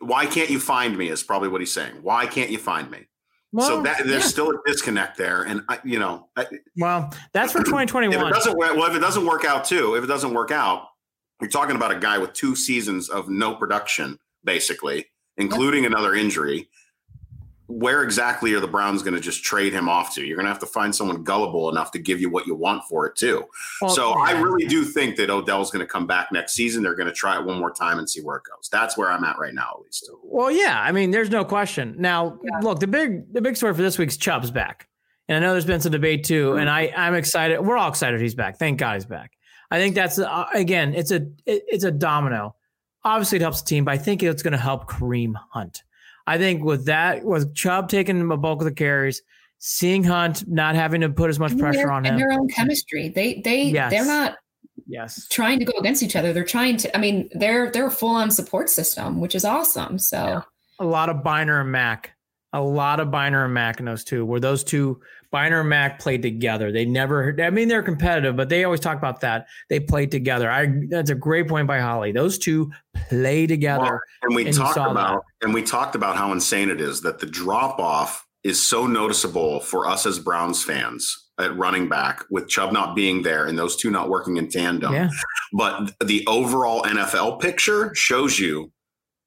[0.00, 1.08] Why can't you find me?
[1.08, 1.94] Is probably what he's saying.
[2.02, 3.06] Why can't you find me?
[3.52, 4.28] Well, so that, there's yeah.
[4.28, 6.28] still a disconnect there, and I, you know.
[6.36, 6.46] I,
[6.78, 8.16] well, that's for 2021.
[8.22, 10.86] If it doesn't well, if it doesn't work out too, if it doesn't work out,
[11.40, 15.92] you're talking about a guy with two seasons of no production, basically, including yep.
[15.92, 16.68] another injury
[17.66, 20.24] where exactly are the Browns going to just trade him off to?
[20.24, 22.84] You're going to have to find someone gullible enough to give you what you want
[22.84, 23.44] for it too.
[23.80, 24.24] Well, so yeah.
[24.24, 26.82] I really do think that Odell's going to come back next season.
[26.82, 28.68] They're going to try it one more time and see where it goes.
[28.70, 30.10] That's where I'm at right now, at least.
[30.24, 31.94] Well, yeah, I mean, there's no question.
[31.98, 32.58] Now, yeah.
[32.60, 34.88] look, the big the big story for this week's Chubb's back,
[35.28, 36.60] and I know there's been some debate too, mm-hmm.
[36.60, 37.60] and I I'm excited.
[37.60, 38.58] We're all excited he's back.
[38.58, 39.32] Thank God he's back.
[39.70, 42.56] I think that's uh, again, it's a it, it's a domino.
[43.04, 45.82] Obviously, it helps the team, but I think it's going to help Kareem Hunt.
[46.26, 49.22] I think with that, with Chubb taking a bulk of the carries,
[49.58, 53.40] seeing Hunt not having to put as much pressure on him, their own chemistry, they
[53.44, 53.90] they yes.
[53.90, 54.36] they're not
[54.86, 55.26] yes.
[55.28, 56.32] trying to go against each other.
[56.32, 56.96] They're trying to.
[56.96, 59.98] I mean, they're they're a full on support system, which is awesome.
[59.98, 60.42] So
[60.78, 62.12] A lot of Byner and Mack.
[62.52, 65.00] A lot of Byner and Mack in those two, where those two
[65.32, 66.70] Byner and Mack played together.
[66.70, 67.34] They never.
[67.42, 69.46] I mean, they're competitive, but they always talk about that.
[69.68, 70.50] They played together.
[70.50, 70.68] I.
[70.88, 72.12] That's a great point by Holly.
[72.12, 72.70] Those two
[73.08, 73.82] play together.
[73.82, 77.18] Well, and we and talked about and we talked about how insane it is that
[77.18, 82.48] the drop off is so noticeable for us as Browns fans at running back with
[82.48, 84.92] Chubb not being there and those two not working in tandem.
[84.92, 85.08] yeah.
[85.52, 88.70] But the overall NFL picture shows you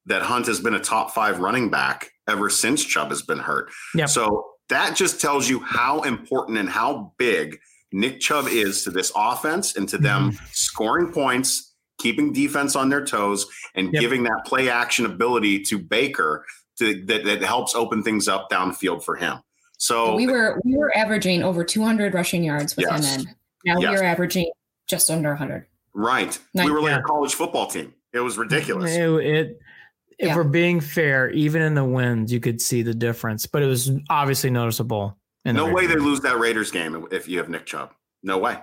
[0.06, 3.72] that Hunt has been a top five running back ever since Chubb has been hurt.
[3.96, 4.10] Yep.
[4.10, 7.60] So that just tells you how important and how big
[7.92, 10.46] Nick Chubb is to this offense and to them Mm-hmm.
[10.52, 14.02] scoring points, keeping defense on their toes, and Yep.
[14.02, 16.46] giving that play action ability to Baker
[16.80, 19.38] to, that, that helps open things up downfield for him.
[19.78, 23.16] So we were we were averaging over 200 rushing yards with Yes.
[23.16, 23.36] him in.
[23.66, 23.92] Now Yes.
[23.92, 24.52] we are averaging
[24.88, 25.68] just under 100.
[25.94, 26.66] right, Nice.
[26.66, 27.00] we were like Yeah.
[27.00, 27.94] a college football team.
[28.14, 28.92] It was ridiculous.
[28.96, 29.60] It, it-
[30.20, 30.36] if Yeah.
[30.36, 33.92] we're being fair, even in the wins, you could see the difference, but it was
[34.10, 35.18] obviously noticeable.
[35.46, 37.92] in the No way they lose that Raiders game if you have Nick Chubb.
[38.24, 38.58] No way.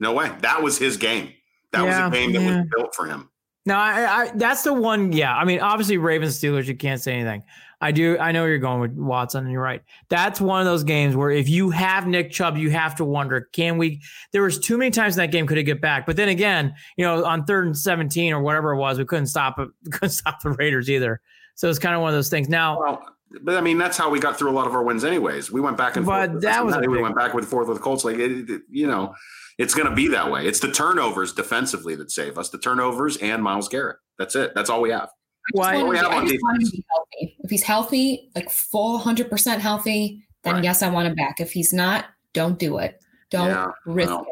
[0.00, 0.30] No way.
[0.40, 1.32] That was his game.
[1.72, 2.56] That Yeah, was a game that yeah.
[2.62, 3.30] was built for him.
[3.64, 5.12] No, I, I that's the one.
[5.12, 7.42] Yeah, I mean, obviously Ravens Steelers, you can't say anything.
[7.80, 8.16] I do.
[8.18, 9.82] I know you're going with Watson, and you're right.
[10.08, 13.48] That's one of those games where if you have Nick Chubb, you have to wonder,
[13.52, 14.00] can we?
[14.32, 16.74] There was too many times in that game could it get back, but then again,
[16.96, 19.68] you know, on third and seventeen or whatever it was, we couldn't stop it.
[19.92, 21.20] Couldn't stop the Raiders either.
[21.54, 22.48] So it's kind of one of those things.
[22.48, 23.02] Now, Well,
[23.42, 25.50] but I mean, that's how we got through a lot of our wins, anyways.
[25.52, 26.42] We went back and But forth.
[26.42, 28.04] that was we went back and forth with the Colts.
[28.04, 29.14] Like, it, it- you know,
[29.58, 30.46] it's going to be that way.
[30.46, 32.50] It's the turnovers defensively that save us.
[32.50, 33.96] The turnovers and Myles Garrett.
[34.18, 34.52] That's it.
[34.54, 35.08] That's all we have.
[35.52, 35.76] Why?
[35.76, 37.36] I we just, have on to, I just want him to be healthy.
[37.44, 40.64] If he's healthy, like full 100% healthy, then Right.
[40.64, 41.40] yes, I want him back.
[41.40, 43.00] If he's not, don't do it.
[43.30, 44.26] Don't Yeah, risk well, it.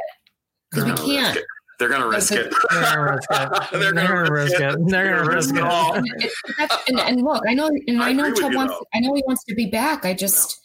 [0.70, 1.38] Because we They're gonna risk can't.
[1.81, 2.55] They're going to risk it.
[2.70, 3.70] They're gonna risk it.
[3.72, 4.77] They're They're gonna gonna risk it.
[4.87, 5.62] They're gonna risk it.
[5.64, 5.94] all.
[5.94, 6.07] And,
[6.88, 8.72] and, and look, I know, and I I, know Chubb wants.
[8.74, 8.85] though.
[8.94, 10.05] I know he wants to be back.
[10.05, 10.61] I just,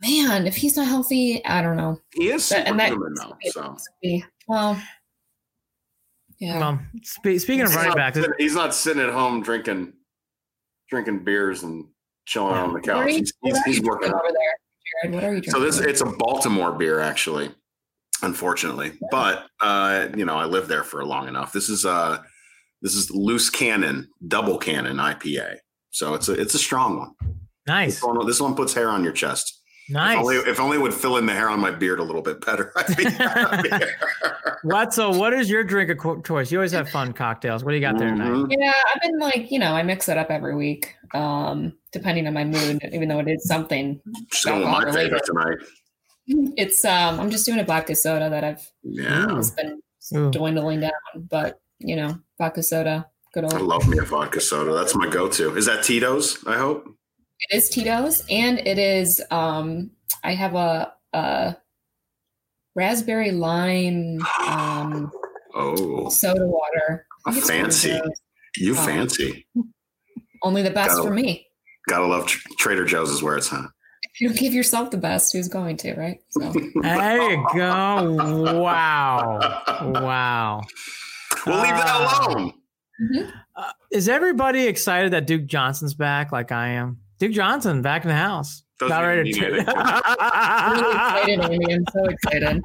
[0.00, 2.00] man, if he's not healthy, I don't know.
[2.14, 3.14] He is But- and that- superhuman
[3.54, 3.76] now.
[3.82, 4.20] So.
[4.46, 4.80] Well,
[6.38, 6.58] yeah.
[6.58, 9.92] Well, spe- speaking of He's running not backs, sitting- he's not sitting at home drinking
[10.90, 11.86] drinking beers and
[12.26, 13.10] chilling on the couch.
[13.10, 14.10] you- He's, he's, he's working.
[14.10, 15.14] drinking over there, Jared?
[15.14, 15.52] What are you drinking?
[15.52, 17.50] So this it's a Baltimore beer actually,
[18.22, 18.92] unfortunately.
[19.10, 21.52] But uh, you know, I lived there for long enough.
[21.52, 22.18] This is uh
[22.82, 25.56] this is loose cannon, double cannon IPA.
[25.90, 27.14] So it's a it's a strong one.
[27.66, 29.60] nice, This one, this one puts hair on your chest.
[29.86, 30.16] If nice.
[30.18, 32.44] only, if only it would fill in the hair on my beard a little bit
[32.44, 32.72] better.
[32.76, 33.70] I'd be happy.
[34.62, 34.94] What?
[34.94, 36.50] So, what is your drink of co- choice?
[36.50, 37.62] You always have fun cocktails.
[37.62, 38.28] What do you got there tonight?
[38.30, 38.46] Mhm.
[38.58, 42.32] Yeah, I've been like, you know, I mix it up every week, um, depending on
[42.32, 44.00] my mood, even though it is something.
[44.30, 45.58] Just going my favorite tonight.
[46.26, 49.36] It's um I'm just doing a vodka soda that I've Yeah.
[49.38, 49.82] It's been
[50.16, 50.30] Ooh.
[50.30, 50.92] dwindling down,
[51.28, 53.52] but you know, vodka soda, good old.
[53.52, 54.72] I love me a vodka soda.
[54.72, 55.54] That's my go-to.
[55.58, 56.42] Is that Tito's?
[56.46, 56.86] I hope.
[57.40, 59.90] It is Tito's and it is um
[60.22, 61.56] I have a a
[62.74, 65.10] raspberry lime um
[65.56, 67.06] Oh, soda water.
[67.26, 68.10] I a think it's Trader fancy.
[68.56, 69.46] You Um, fancy.
[70.42, 71.46] Only the best Gotta- for me.
[71.88, 73.60] Gotta love Tr- Trader Joe's is where it's at.
[74.14, 76.18] If you don't give yourself the best, who's going to, right?
[76.30, 78.60] So There you go.
[78.60, 79.38] Wow.
[79.92, 80.62] Wow.
[81.46, 82.26] We'll leave that Ah.
[82.28, 82.52] alone.
[83.02, 83.32] Mhm.
[83.56, 86.98] Uh, is everybody excited that Duke Johnson's back like I am?
[87.18, 88.62] Duke Johnson back in the house.
[88.78, 89.74] Doesn't Not ready even mean to.
[89.76, 91.74] I'm really excited, Amy.
[91.74, 92.62] I'm so excited.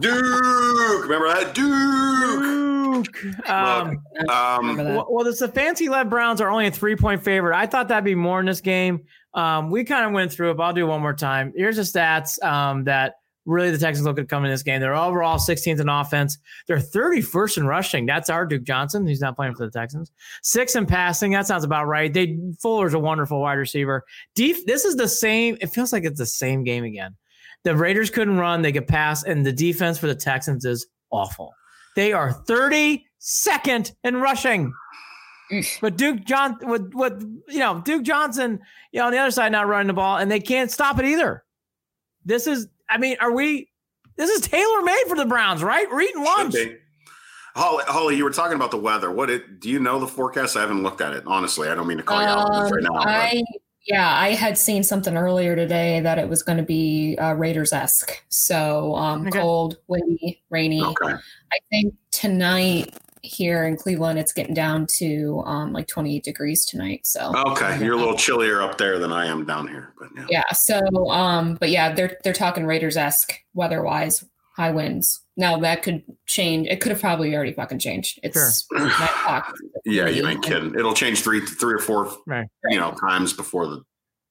[0.00, 1.54] Duke, remember that?
[1.54, 3.06] Duke.
[3.06, 3.48] Duke.
[3.48, 4.86] Um, Remember Um, that.
[4.96, 7.56] well, well, the fancy led Browns are only a three point favorite.
[7.56, 9.04] I thought that'd be more in this game.
[9.34, 11.52] Um, we kind of went through it, but I'll do it one more time.
[11.56, 14.80] Here's the stats um, that really the Texans look at coming in this game.
[14.80, 16.38] They're overall 16th in offense.
[16.66, 18.06] They're 31st in rushing.
[18.06, 19.06] That's our Duke Johnson.
[19.06, 20.10] He's not playing for the Texans.
[20.42, 21.32] Six in passing.
[21.32, 22.12] That sounds about right.
[22.12, 24.04] They Fuller's a wonderful wide receiver.
[24.34, 25.56] Def, this is the same.
[25.60, 27.16] It feels like it's the same game again.
[27.64, 28.62] The Raiders couldn't run.
[28.62, 31.52] They could pass, and the defense for the Texans is awful.
[31.94, 34.72] They are 32nd in rushing.
[35.80, 39.52] But Duke John with with you know Duke Johnson, you know, on the other side
[39.52, 41.44] not running the ball, and they can't stop it either.
[42.24, 43.68] This is, I mean, are we?
[44.16, 45.86] This is tailor made for the Browns, right?
[45.90, 46.54] We're eating lunch.
[46.54, 46.76] should be.
[47.54, 49.10] Holly, Holly, you were talking about the weather.
[49.10, 49.60] What it?
[49.60, 50.56] Do you know the forecast?
[50.56, 51.24] I haven't looked at it.
[51.26, 52.94] Honestly, I don't mean to call you out on right now.
[52.96, 53.42] Um, I
[53.86, 57.72] yeah, I had seen something earlier today that it was going to be uh, Raiders
[57.72, 58.22] esque.
[58.28, 59.40] So um, Okay.
[59.40, 60.82] cold, windy, rainy.
[60.82, 61.14] okay.
[61.14, 67.06] I think tonight here in Cleveland, it's getting down to um, like 28 degrees tonight.
[67.06, 70.26] So Okay, you're a little chillier up there than I am down here, but yeah.
[70.28, 70.52] yeah.
[70.52, 70.80] So
[71.10, 74.24] um, but yeah, they're they're talking Raiders esque weather wise,
[74.56, 75.20] high winds.
[75.36, 76.66] Now that could change.
[76.68, 78.18] It could have probably already fucking changed.
[78.22, 79.54] It's nine o'clock.
[79.84, 80.76] Yeah, you ain't kidding.
[80.76, 82.46] It'll change three, three or four, Right.
[82.68, 83.82] you know, times before the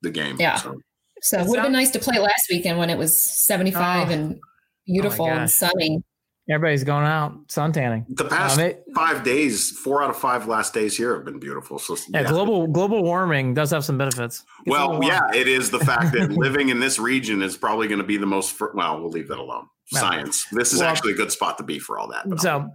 [0.02, 0.38] the game.
[0.40, 0.56] Yeah.
[0.56, 0.80] So,
[1.22, 4.08] So it It would have been nice to play last weekend when it was 75
[4.10, 4.12] Oh.
[4.14, 4.40] and
[4.88, 6.04] beautiful and sunny.
[6.50, 8.06] Everybody's going out sun tanning.
[8.10, 11.40] the past Um, it- five days, four out of five last days here have been
[11.40, 11.78] beautiful.
[11.80, 14.44] So Yeah, global global warming does have some benefits.
[14.68, 18.02] A Well, yeah, it is the fact that living in this region is probably going
[18.02, 18.54] to be the most.
[18.54, 19.68] Fr- well, we'll leave that alone.
[19.94, 20.46] Science.
[20.52, 22.26] This is Well- actually a good spot to be for all that.
[22.40, 22.70] So,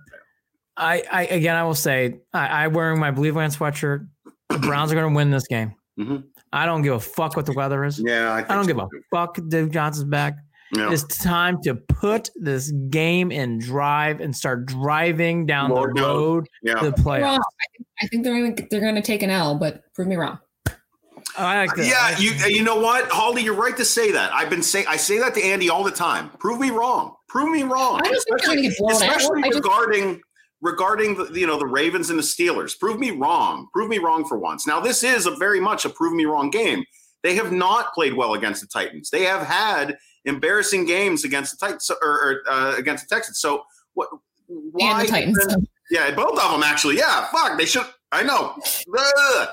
[0.76, 4.06] I, I again, I will say, I, I wearing my Believeland sweatshirt.
[4.48, 5.74] The Browns are going to win this game.
[5.98, 6.24] Mhm.
[6.52, 7.98] I don't give a fuck what the weather is.
[7.98, 9.38] yeah, I, I don't so give a fuck.
[9.48, 10.34] Duke Johnson's back.
[10.76, 10.92] Yeah.
[10.92, 16.48] It's time to put this game in drive and start driving down Lord the road
[16.62, 16.74] yeah.
[16.74, 17.04] to the Wrong.
[17.04, 17.40] playoffs.
[18.02, 20.38] I think, they're gonna, they're going to take an L, but prove me wrong.
[21.38, 21.86] I like that.
[21.86, 24.32] Yeah, you you know what, Holly, you're right to say that.
[24.32, 26.30] I've been saying I say that to Andy all the time.
[26.38, 27.14] Prove me wrong.
[27.28, 28.00] Prove me wrong.
[28.02, 29.02] I don't think they're gonna get blown out.
[29.02, 30.20] especially I just- regarding
[30.62, 32.78] regarding the you know the Ravens and the Steelers.
[32.78, 33.68] Prove me wrong.
[33.72, 34.66] Prove me wrong for once.
[34.66, 36.84] Now this is a very much a prove me wrong game.
[37.22, 39.10] They have not played well against the Titans.
[39.10, 43.38] They have had embarrassing games against the Titans or, or uh, against the Texans.
[43.40, 44.08] So what?
[44.48, 44.90] Why?
[45.00, 45.38] and the Titans.
[45.50, 46.96] even- yeah, both of them actually.
[46.98, 47.56] Yeah, fuck.
[47.58, 47.86] They should.
[48.12, 48.54] I know.
[48.98, 49.48] Ugh.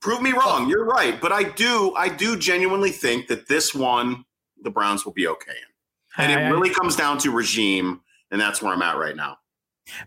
[0.00, 0.68] Prove me wrong.
[0.68, 1.94] You're right, but I do.
[1.96, 4.24] I do genuinely think that this one,
[4.62, 8.00] the Browns will be okay in, and it I- I- really comes down to regime,
[8.30, 9.38] and that's where I'm at right now.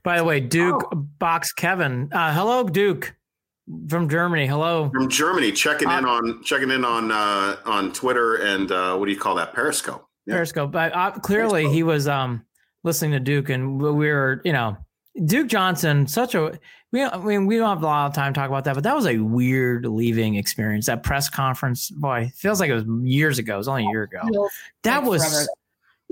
[0.04, 0.96] By the way, Duke Oh.
[0.96, 2.10] Box Kevin.
[2.14, 3.16] Uh, hello, Duke
[3.88, 4.48] from Germany.
[4.48, 4.90] Hello.
[4.90, 9.06] From Germany, checking in Uh, on checking in on uh, on Twitter and uh, what
[9.06, 9.54] do you call that?
[9.54, 10.08] Periscope.
[10.26, 10.36] Yeah.
[10.36, 10.72] Periscope.
[10.72, 12.46] But uh, clearly, he was um
[12.84, 14.78] listening to Duke, and we were, you know,
[15.26, 16.08] Duke Johnson.
[16.08, 16.58] Such a
[16.92, 17.04] we.
[17.04, 18.96] I mean, we don't have a lot of time to talk about that, but that
[18.96, 20.86] was a weird leaving experience.
[20.88, 23.56] That press conference, boy, feels like it was years ago.
[23.56, 24.50] It was only a year ago.
[24.84, 25.50] That Like was.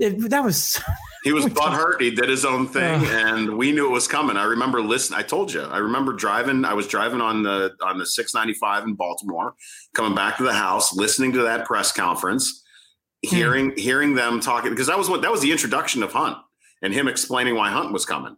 [0.00, 0.80] It, that was
[1.24, 2.00] He was butthurt.
[2.00, 3.06] He did his own thing, Ugh.
[3.10, 4.36] and we knew it was coming.
[4.38, 5.18] I remember listening.
[5.18, 5.60] I told you.
[5.62, 6.64] I remember driving.
[6.64, 9.54] I was driving on the on the 695 in Baltimore,
[9.94, 12.64] coming back to the house, listening to that press conference,
[13.28, 13.36] Hmm.
[13.36, 16.38] hearing hearing them talking because that was what that was the introduction of Hunt
[16.82, 18.34] and him explaining why Hunt was coming,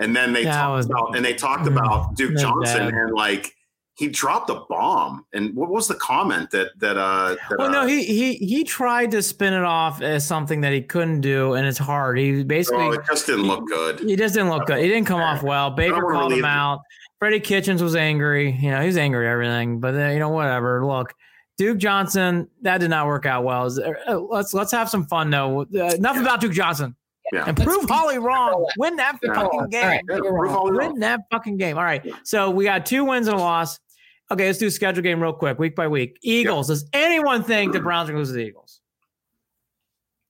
[0.00, 2.94] and then they That talked was- about and they talked Mm, about Duke Johnson bad.
[2.94, 3.52] and like
[3.96, 5.24] he dropped a bomb.
[5.32, 7.36] And what was the comment that that uh?
[7.48, 10.72] That, well, uh, no, he he he tried to spin it off as something that
[10.72, 12.18] he couldn't do, and it's hard.
[12.18, 14.00] He basically oh, it just didn't look good.
[14.00, 14.78] He just didn't look good.
[14.78, 15.70] He didn't come off well.
[15.70, 16.80] Baker wanna called him relieve- out.
[17.20, 18.50] Freddie Kitchens was angry.
[18.60, 19.80] You know, he's angry at everything.
[19.80, 20.84] But then, you know, whatever.
[20.84, 21.14] Look,
[21.56, 23.66] Duke Johnson, that did not work out well.
[24.08, 25.60] Uh, Let's let's have some fun though.
[25.62, 26.96] Uh, enough about Duke Johnson.
[27.32, 27.44] Yeah.
[27.46, 28.68] And Let's prove Holly wrong.
[28.76, 29.82] Win that Good fucking game.
[29.84, 30.54] All right, Yeah, prove wrong.
[30.54, 30.92] all wrong.
[30.92, 31.78] Win that fucking game.
[31.78, 32.04] All right.
[32.24, 33.80] So we got two wins and a loss.
[34.30, 36.18] Okay, let's do schedule game real quick, week by week.
[36.22, 36.68] Eagles.
[36.68, 38.80] Does anyone think the Browns are going to lose to the Eagles?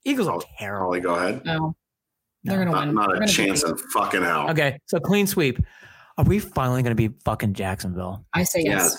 [0.04, 0.86] Eagles are Holly, terrible.
[0.86, 1.44] Holly, go ahead.
[1.44, 1.74] No,
[2.42, 2.94] they're going to win.
[2.94, 4.50] not They're a chance beat in fucking hell.
[4.50, 5.58] Okay, so clean sweep.
[6.18, 8.24] Are we finally going to be fucking Jacksonville?
[8.34, 8.96] I say yes.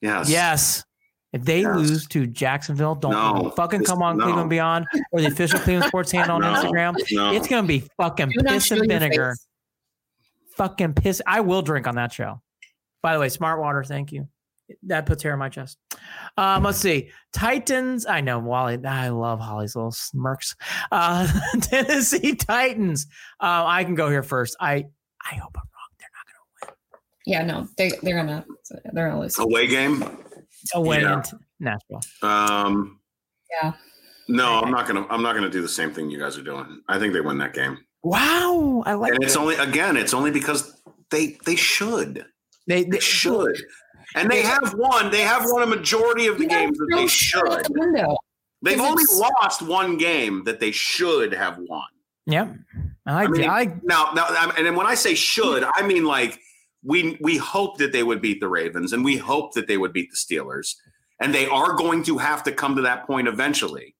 [0.00, 0.28] Yes.
[0.28, 0.30] Yes.
[0.30, 0.84] Yes.
[1.32, 1.76] If they Yes.
[1.76, 3.50] lose to Jacksonville, don't No.
[3.50, 4.24] fucking It's- come on no.
[4.24, 6.54] Cleveland Beyond or the official Cleveland Sports handle on No.
[6.54, 6.94] Instagram.
[7.12, 7.32] No.
[7.32, 9.34] It's gonna be fucking Do not piss and vinegar.
[10.56, 11.20] Fucking piss.
[11.26, 12.40] I will drink on that show.
[13.02, 14.28] By the way, smart water, thank you.
[14.84, 15.78] That puts hair in my chest.
[16.36, 17.10] Um, let's see.
[17.32, 18.04] Titans.
[18.06, 18.84] I know Wally.
[18.84, 20.56] I love Holly's little smirks.
[20.90, 21.28] Uh,
[21.60, 23.06] Tennessee Titans.
[23.40, 24.56] Uh, I can go here first.
[24.60, 24.86] I
[25.30, 25.92] I hope I'm wrong.
[25.98, 26.74] They're not going to win.
[27.26, 28.44] Yeah, no, they they're gonna
[28.92, 29.38] they're gonna lose.
[29.38, 30.00] Away game.
[30.00, 30.16] gonna
[30.74, 31.22] away Yeah.
[31.32, 32.00] in Nashville.
[32.22, 33.00] Um,
[33.62, 33.72] Yeah.
[34.28, 35.06] no, I'm not gonna.
[35.10, 36.82] I'm not gonna do the same thing you guys are doing.
[36.88, 39.40] I think they win that game, Wow, I like and it's that.
[39.40, 39.96] only again.
[39.96, 40.80] It's only because
[41.12, 42.26] they they should.
[42.68, 43.56] They, They should,
[44.16, 45.10] and they have won.
[45.10, 47.42] They have won a majority of the You gotta games that they should.
[47.44, 48.16] the window.
[48.62, 51.86] They've only lost one game that they should have won.
[52.26, 52.56] Yep.
[53.06, 53.28] I like.
[53.28, 56.40] I mean, I Now, now, I'm- and then when I say should, I mean like
[56.82, 59.92] we we hope that they would beat the Ravens, and we hope that they would
[59.92, 60.74] beat the Steelers,
[61.20, 63.94] and they are going to have to come to that point eventually.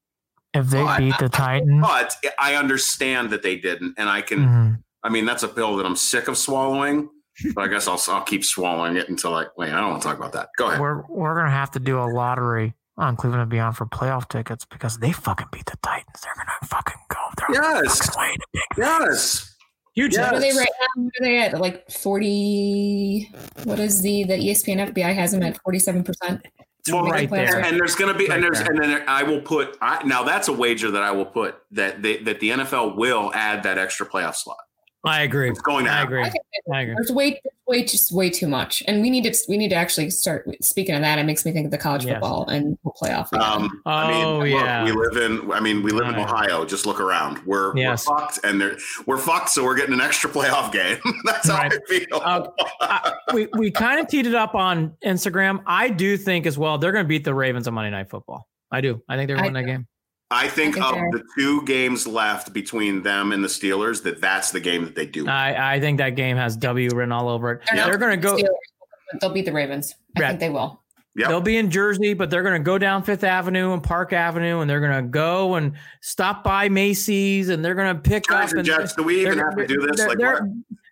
[0.54, 1.82] if they But- beat the Titans.
[1.82, 4.38] But I understand that they didn't, and I can.
[4.38, 4.82] mhm.
[5.02, 7.10] I mean, that's a pill that I'm sick of swallowing.
[7.54, 9.70] But I guess I'll I'll keep swallowing it until like wait.
[9.72, 10.48] I don't want to talk about that.
[10.56, 10.80] Go ahead.
[10.80, 14.64] We're we're gonna have to do a lottery on Cleveland and Beyond for playoff tickets
[14.64, 16.20] because they fucking beat the Titans.
[16.22, 17.16] They're gonna fucking go.
[17.36, 17.98] They're Yes.
[18.06, 18.62] fucking way to big.
[18.78, 19.54] Yes.
[19.94, 20.14] Huge.
[20.14, 20.24] Yeah.
[20.32, 21.02] What are they right now?
[21.04, 21.60] What are they at?
[21.60, 23.30] Like forty?
[23.64, 26.44] What is the the ESPN FPI has them at forty seven percent?
[26.90, 27.58] Well, right there.
[27.60, 28.70] And there's going to be, Right and there's, there.
[28.70, 29.76] and then I will put.
[29.82, 33.32] I, now that's a wager that I will put that they, that the NFL will
[33.34, 34.58] add that extra playoff slot.
[35.06, 35.48] I agree.
[35.50, 36.12] It's going to I happen.
[36.14, 36.22] agree.
[36.24, 36.94] I think I agree.
[36.96, 40.10] There's way, way, just way too much, and we need to we need to actually
[40.10, 40.48] start.
[40.62, 42.14] Speaking of that, it makes me think of the college Yes.
[42.14, 43.28] football and playoff.
[43.32, 43.42] again.
[43.42, 44.84] Um, I Oh, mean, look, yeah.
[44.84, 45.52] we live in.
[45.52, 46.24] I mean, we live in Right.
[46.24, 46.64] Ohio.
[46.64, 47.38] Just look around.
[47.46, 48.06] We're, Yes.
[48.08, 49.50] we're fucked, and we're fucked.
[49.50, 50.98] So we're getting an extra playoff game.
[51.24, 51.72] That's how Right.
[51.72, 52.06] I feel.
[52.22, 52.46] Uh,
[52.80, 55.62] I- we we kind of teed it up on Instagram.
[55.66, 58.48] I do think as well they're going to beat the Ravens on Monday Night Football.
[58.72, 59.02] I do.
[59.08, 59.86] I think they're I winning that game.
[60.30, 64.20] I think, I think of the two games left between them and the Steelers, that
[64.20, 65.28] that's the game that they do.
[65.28, 67.62] I I think that game has W written all over it.
[67.66, 68.36] They're not They're going to go.
[68.36, 69.94] Steelers, they'll beat the Ravens.
[70.16, 70.28] I Right.
[70.30, 70.82] think they will.
[71.14, 71.28] Yep.
[71.28, 74.60] They'll be in Jersey, but they're going to go down Fifth Avenue and Park Avenue,
[74.60, 78.36] and they're going to go and stop by Macy's, and they're going to pick up.
[78.38, 79.96] Giants and And Jets, do we even have to do this?
[79.96, 80.42] They're, Like, they're, what?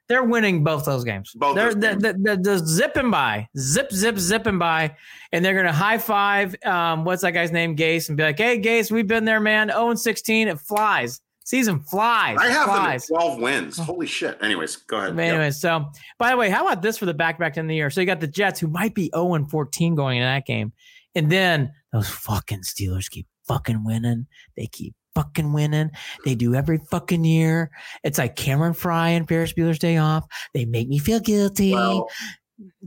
[0.09, 1.33] They're winning both those games.
[1.35, 2.23] Both they're those they're, games.
[2.23, 4.97] they're, they're, zipping by, zip, zip, zipping by,
[5.33, 6.55] and they're going to high five.
[6.64, 7.77] Um, what's that guy's name?
[7.77, 9.69] Gase, and be like, "Hey, Gase, we've been there, man.
[9.69, 11.21] 0 and 16, it flies.
[11.45, 12.38] Season flies.
[12.40, 13.07] I have them at flies.
[13.07, 13.79] 12 wins.
[13.79, 14.38] Holy shit.
[14.43, 15.14] Anyways, go ahead.
[15.14, 15.53] But Yep.
[15.53, 17.90] so by the way, how about this for the back back in the year?
[17.90, 20.73] So you got the Jets who might be 0 and 14 going in that game.
[21.14, 24.27] And then those fucking Steelers keep fucking winning.
[24.57, 25.90] They keep fucking winning.
[26.24, 27.70] They do every fucking year.
[28.03, 30.27] It's like Cameron Fry and Ferris Bueller's Day Off.
[30.53, 31.72] They make me feel guilty.
[31.72, 32.09] Well,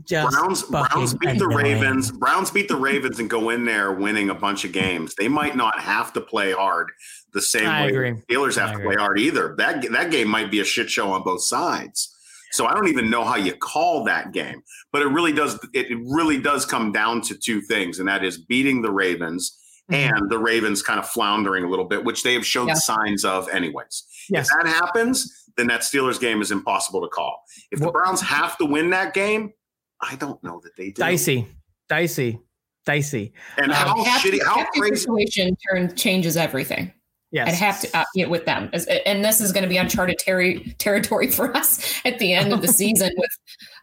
[0.03, 1.47] Just Browns Browns beat the.
[1.47, 2.11] Ravens.
[2.11, 5.13] Browns beat the Ravens and go in there winning a bunch of games.
[5.15, 6.89] They might not have to play hard
[7.33, 8.11] the same I way agree.
[8.13, 8.95] the Steelers have I to agree.
[8.95, 9.55] play hard either.
[9.57, 12.13] That that game might be a shit show on both sides.
[12.53, 14.63] So I don't even know how you call that game.
[14.93, 18.37] But it really does it really does come down to two things, and that is
[18.37, 19.59] beating the Ravens
[19.91, 20.11] Mhm.
[20.19, 22.73] and the Ravens kind of floundering a little bit, which they have showed Yeah.
[22.75, 24.03] signs of anyways.
[24.29, 24.49] Yes.
[24.51, 27.41] If that happens, then that Steelers game is impossible to call.
[27.71, 29.53] If the Browns have to win that game,
[30.01, 31.01] I don't know that they do.
[31.01, 31.47] Dicey.
[31.89, 32.39] Dicey.
[32.85, 33.33] Dicey.
[33.57, 34.95] And Um, how Half- shitty, how crazy.
[34.97, 36.93] situation turn changes everything.
[37.31, 37.49] Yes.
[37.49, 40.17] I'd have to uh, get with them, As- and this is going to be uncharted
[40.17, 43.29] terri territory for us at the end of the season with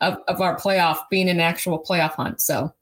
[0.00, 2.40] of, of our playoff being an actual playoff hunt.
[2.40, 2.72] So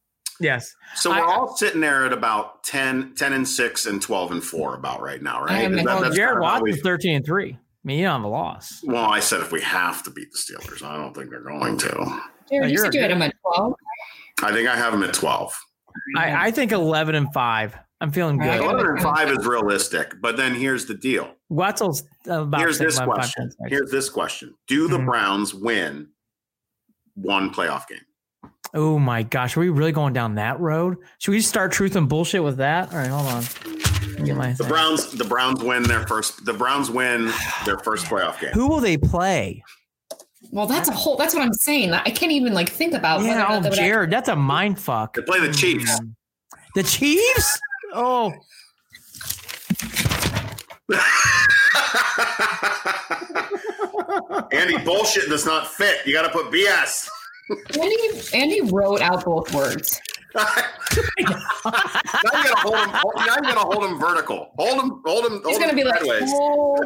[0.43, 0.75] Yes.
[0.97, 4.75] So we're all sitting there at about 10, 10 and 6 and 12 and 4
[4.75, 5.51] about right now, right?
[5.53, 7.53] I am- that- well, Jared kind of how Watson's 13 and 3.
[7.53, 8.81] I mean, you don't have a loss.
[8.85, 11.79] well, I said if we have to beat the Steelers, I don't think they're going
[11.79, 12.21] to.
[12.51, 13.75] Jared, you you're said you had him at twelve.
[14.43, 15.53] I think I have them at 12.
[16.17, 17.77] I, I think 11 and 5.
[18.01, 18.61] I'm feeling good.
[18.61, 21.35] 11 and 5 is realistic, but then here's the deal.
[21.51, 23.51] Wetzel's about Here's six, this five, question.
[23.69, 24.55] Here's this question.
[24.67, 25.07] Do the Mhm.
[25.07, 26.09] Browns win
[27.15, 27.99] one playoff game?
[28.75, 30.97] Oh my gosh, are we really going down that road?
[31.19, 32.91] Should we start truth and bullshit with that?
[32.93, 33.45] All right, hold on.
[34.25, 37.31] Get my The Browns the Browns win their first the Browns win
[37.65, 38.53] their first playoff game.
[38.53, 39.63] Who will they play?
[40.51, 41.17] Well, that's a whole.
[41.17, 41.93] That's what I'm saying.
[41.93, 43.19] I can't even like think about.
[43.19, 45.15] whether yeah, not oh they would Jared, that's a mind fuck.
[45.15, 45.99] They play the Chiefs.
[45.99, 46.09] Hmm.
[46.75, 47.61] The Chiefs?
[47.95, 48.33] Oh,
[54.53, 56.07] Andy, bullshit does not fit.
[56.07, 57.09] You got to put BS.
[57.51, 60.01] Andy, Andy wrote out both words.
[60.35, 60.47] now
[61.17, 62.89] you gotta hold him.
[62.91, 64.51] hold- Now you gotta hold him vertical.
[64.59, 65.03] Hold him.
[65.05, 65.33] Hold him.
[65.45, 66.79] He's hold gonna him be like, oh,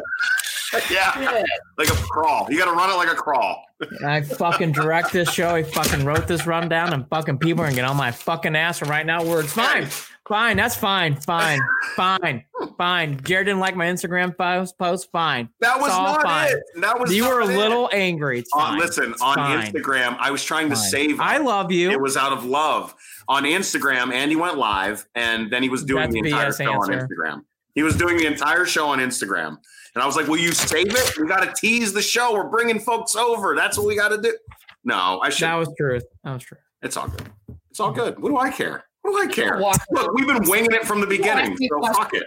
[0.91, 1.45] yeah, shit.
[1.77, 2.47] like a crawl.
[2.49, 3.63] You gotta run it like a crawl.
[4.05, 5.49] I fucking direct this show.
[5.55, 8.81] I fucking wrote this rundown, and fucking people are gonna get on my fucking ass
[8.81, 9.23] And right now.
[9.23, 9.87] Words, fine,
[10.27, 11.59] fine, that's fine, fine,
[11.95, 12.43] fine,
[12.77, 13.19] fine.
[13.23, 14.77] Jared didn't like my Instagram post.
[14.77, 15.49] Post, fine.
[15.61, 16.51] That was not fine.
[16.51, 16.59] it.
[16.81, 17.57] That was You were a it.
[17.57, 18.39] little angry.
[18.39, 19.71] It's Uh, listen, It's on fine.
[19.71, 20.89] Instagram, I was trying to Fine.
[20.89, 21.19] save.
[21.19, 21.43] I it.
[21.43, 21.91] love you.
[21.91, 22.93] It was out of love.
[23.27, 26.71] On Instagram, Andy went live, and then he was doing That's the entire BS show
[26.81, 26.89] on.
[26.89, 27.41] Instagram.
[27.75, 29.57] He was doing the entire show on Instagram,
[29.93, 31.17] and I was like, "Will you save it?
[31.19, 32.33] We got to tease the show.
[32.33, 33.55] We're bringing folks over.
[33.55, 34.35] That's what we got to do."
[34.83, 35.45] No, I should.
[35.45, 36.03] that was truth.
[36.23, 36.57] That was true.
[36.81, 37.29] It's all good.
[37.69, 38.17] It's all good.
[38.19, 38.85] What do I care?
[39.07, 39.59] What do I care?
[39.59, 42.25] Look, we've been winging it from the beginning, so fuck it.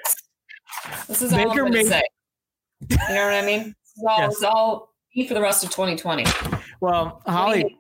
[1.09, 2.03] This is all I'm going May- to say.
[2.89, 3.75] You know what I mean?
[3.85, 4.35] This is all, Yes.
[4.37, 6.25] this all me for the rest of 2020.
[6.81, 7.79] Well, What do you- Holly,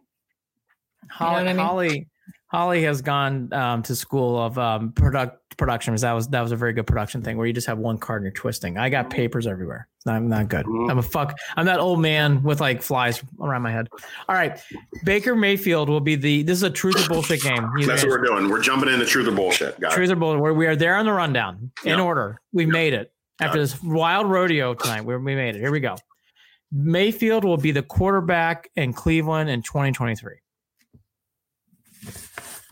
[1.10, 1.56] Holly, what I mean?
[1.64, 2.08] Holly,
[2.50, 6.00] Holly has gone um, to school of um, product productions.
[6.00, 8.22] That was that was a very good production thing where you just have one card
[8.22, 8.76] and you're twisting.
[8.76, 9.86] I got papers everywhere.
[10.06, 10.66] I'm not good.
[10.66, 10.90] Mhm.
[10.90, 11.38] I'm a fuck.
[11.56, 13.88] I'm that old man with like flies around my head.
[14.28, 14.58] All right,
[15.04, 16.42] Baker Mayfield will be the.
[16.42, 17.68] This is a truth or bullshit game.
[17.78, 18.48] You That's guys- what we're doing.
[18.48, 19.92] We're jumping into truth or bullshit, guys.
[19.94, 20.40] Truth or bullshit.
[20.40, 22.04] Where we are there on the rundown in Yeah.
[22.04, 22.40] order.
[22.52, 25.02] We made it after Got this wild rodeo tonight.
[25.04, 25.60] We, we made it.
[25.60, 25.96] Here we go.
[26.72, 30.34] Mayfield will be the quarterback in Cleveland in 2023.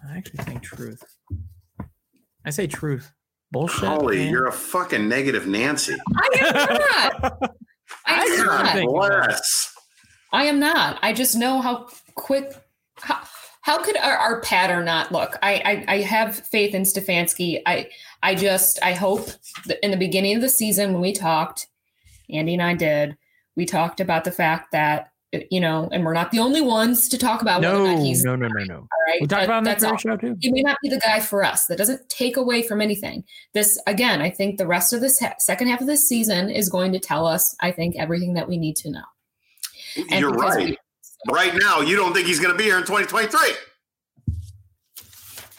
[0.06, 1.02] I actually think truth.
[2.44, 3.12] I say truth.
[3.50, 3.88] Bullshit.
[3.88, 4.30] Holy, man.
[4.30, 5.94] you're a fucking negative Nancy.
[6.16, 7.54] I am not.
[8.06, 8.72] I am I not.
[8.74, 9.74] think- Bless.
[10.32, 10.98] I am not.
[11.02, 12.52] I just know how quick.
[12.98, 13.18] How,
[13.62, 15.36] how could our, our pattern not look?
[15.42, 17.62] I, I I have faith in Stefanski.
[17.64, 17.88] I
[18.22, 19.28] I just I hope
[19.66, 21.68] that in the beginning of the season when we talked,
[22.30, 23.16] Andy and I did,
[23.56, 25.10] We talked about the fact that
[25.50, 28.02] you know, and we're not the only ones to talk about whether or No, not
[28.04, 28.76] he's no, no, no, no.
[28.76, 29.20] all right.
[29.20, 29.90] We talked That- about it on that that's all.
[29.90, 30.36] very show too.
[30.40, 31.66] He may not be the guy for us.
[31.66, 33.24] That doesn't take away from anything.
[33.52, 36.68] This again, I think the rest of this ha- second half of this season is
[36.70, 39.04] going to tell us, I think, everything that we need to know.
[40.10, 40.56] And You're right.
[40.70, 40.78] we-
[41.30, 43.40] Right now, you don't think he's going to be here in 2023.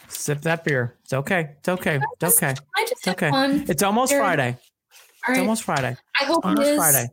[0.08, 0.96] Sip that beer.
[1.04, 1.50] It's okay.
[1.58, 2.00] It's okay.
[2.20, 2.54] It's okay.
[2.76, 3.30] I just It's have okay.
[3.30, 3.64] fun.
[3.68, 4.58] It's almost Very- Friday.
[5.28, 5.96] All It's almost Friday.
[6.20, 6.76] I hope it Almost is.
[6.76, 7.08] Friday.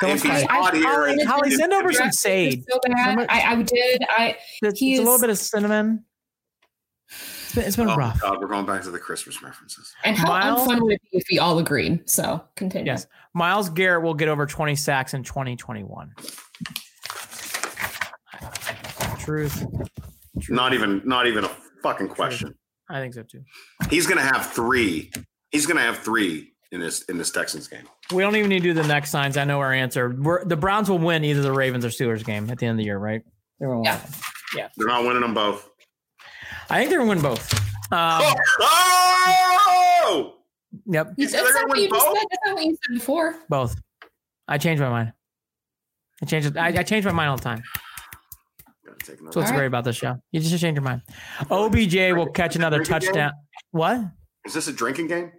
[0.00, 0.60] It's almost If he's Friday.
[0.60, 2.62] not here, Holly, it's- Holly, send over some sage.
[2.70, 3.26] So bad.
[3.28, 4.02] I, I did.
[4.08, 6.04] I It's, he it's a little bit of cinnamon.
[7.10, 8.20] It's been, it's been Oh, rough.
[8.20, 9.92] God, we're going back to the Christmas references.
[10.04, 12.08] and how Miles- unfun would it be if we all agreed?
[12.08, 12.86] So continue.
[12.86, 13.06] Yes.
[13.34, 16.12] Myles Garrett will get over 20 sacks in 2021.
[19.18, 19.66] Truth.
[20.48, 21.50] Not even, not even a
[21.82, 22.54] fucking question.
[22.88, 23.42] I think so too.
[23.90, 25.10] He's going to have three.
[25.50, 27.84] He's going to have three in this in this Texans game.
[28.12, 29.36] We don't even need to do the next signs.
[29.36, 30.14] I know our answer.
[30.18, 32.78] We're, the Browns will win either the Ravens or Steelers game at the end of
[32.78, 33.22] the year, right?
[33.58, 34.00] They're gonna.
[34.56, 34.68] Yeah.
[34.76, 35.68] They're not winning them both.
[36.70, 37.52] I think they're gonna win both.
[37.92, 38.22] Um,
[38.60, 40.34] Oh!
[40.86, 42.18] Yep, That's They're not what win you just both?
[42.18, 42.26] said.
[42.30, 43.34] That's not what you said before.
[43.48, 43.76] both.
[44.46, 45.12] I changed my mind.
[46.22, 46.56] I changed it.
[46.56, 47.62] I, I change my mind all the time.
[48.86, 49.56] Gotta take another- That's what's All right.
[49.58, 50.16] great about this show.
[50.32, 51.02] You just change your mind.
[51.50, 53.00] OBJ will catch another Drinking game?
[53.12, 53.32] touchdown.
[53.70, 54.00] What?
[54.44, 55.32] Is this a drinking game?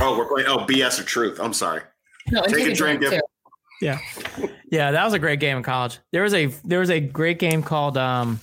[0.00, 0.46] Oh, we're playing.
[0.48, 1.40] Oh, BS or truth.
[1.40, 1.82] I'm sorry.
[2.30, 3.20] No, Take take, a a drink, drink, too.
[4.70, 5.98] Yeah, that was a great game in college.
[6.12, 8.38] There was a there was a great game called um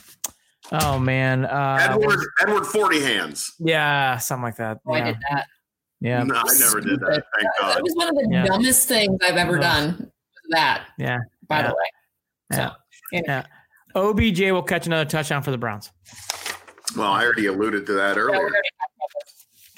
[0.72, 3.54] oh man uh Edward Edward Forty Hands.
[3.60, 4.80] yeah something like that.
[4.86, 5.46] Oh, I Yeah, did that.
[6.02, 7.24] yeah, No, I never did that.
[7.36, 8.46] Thank That was one of the Yeah.
[8.46, 10.12] dumbest things I've ever done.
[10.50, 11.20] That, yeah.
[11.48, 11.68] by Yeah.
[11.70, 12.54] the way.
[12.54, 12.72] So,
[13.12, 13.44] Yeah.
[13.96, 15.92] OBJ will catch another touchdown for the Browns.
[16.96, 18.50] Well, I already alluded to that yeah, earlier.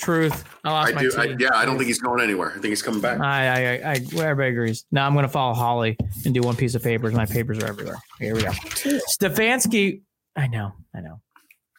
[0.07, 0.59] Already talked Truth.
[0.63, 1.11] I lost I my do.
[1.11, 1.19] team.
[1.19, 2.51] I, yeah, I don't think he's going anywhere.
[2.51, 3.19] I think he's coming back.
[3.19, 4.85] I, I, I, I, well, everybody agrees.
[4.91, 7.13] Now I'm going to follow Holly and do one piece of papers.
[7.13, 7.97] My papers are everywhere.
[8.19, 8.51] Here we go.
[8.51, 10.01] Stefanski.
[10.35, 10.73] I know.
[10.95, 11.21] I know.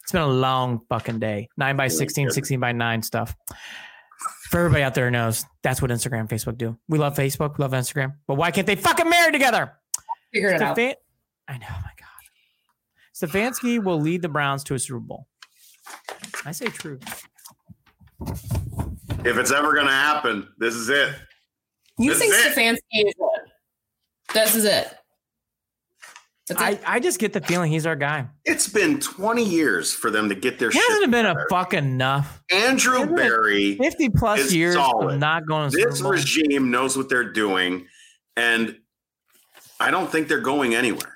[0.02, 1.48] It's been a long fucking day.
[1.56, 3.34] Nine by 16, 16 by nine stuff.
[4.50, 6.76] For everybody out there who knows, that's what Instagram, Facebook do.
[6.88, 9.72] We love Facebook, we love Instagram, but why can't they fucking marry together?
[10.34, 10.76] Figure it out.
[10.76, 11.66] I know.
[11.70, 12.10] Oh my God.
[13.14, 15.28] Stefanski will lead the Browns to a Super Bowl.
[16.44, 16.98] I say true.
[19.24, 21.14] If it's ever going to happen, this is it.
[21.98, 22.52] You This think is it.
[22.56, 23.42] Stefanski is it?
[24.32, 24.94] This is it.
[26.48, 26.82] That's I, it.
[26.86, 28.26] I just get the feeling he's our guy.
[28.44, 30.82] It's been 20 years for them to get their shit.
[30.88, 31.46] Hasn't it been a together.
[31.50, 32.42] fucking enough?
[32.52, 35.20] Andrew Hasn't Barry, 50 plus years solid.
[35.20, 36.12] not going to this Bowl.
[36.12, 37.86] regime knows what they're doing,
[38.36, 38.76] and
[39.78, 41.14] I don't think they're going anywhere.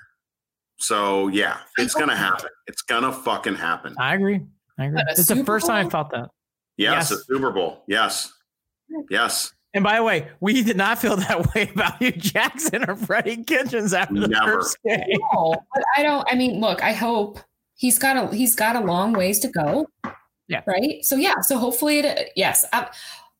[0.77, 2.49] So yeah, it's gonna happen.
[2.67, 3.95] It's gonna fucking happen.
[3.97, 4.41] I agree.
[4.77, 5.01] I agree.
[5.09, 5.91] It's the first time I Bowl?
[5.91, 6.29] felt that.
[6.77, 7.11] Yes, yes.
[7.11, 7.83] a Super Bowl.
[7.87, 8.31] Yes,
[9.09, 9.51] yes.
[9.73, 13.43] And by the way, we did not feel that way about you, Jackson or Freddie
[13.43, 15.01] Kitchens after the first game.
[15.33, 16.25] No, but I don't.
[16.31, 16.81] I mean, look.
[16.83, 17.39] I hope
[17.75, 19.87] he's got a he's got a long ways to go.
[20.47, 20.61] Yeah.
[20.67, 21.03] Right.
[21.03, 21.41] So yeah.
[21.41, 22.31] So hopefully it.
[22.35, 22.63] Yes.
[22.71, 22.87] I,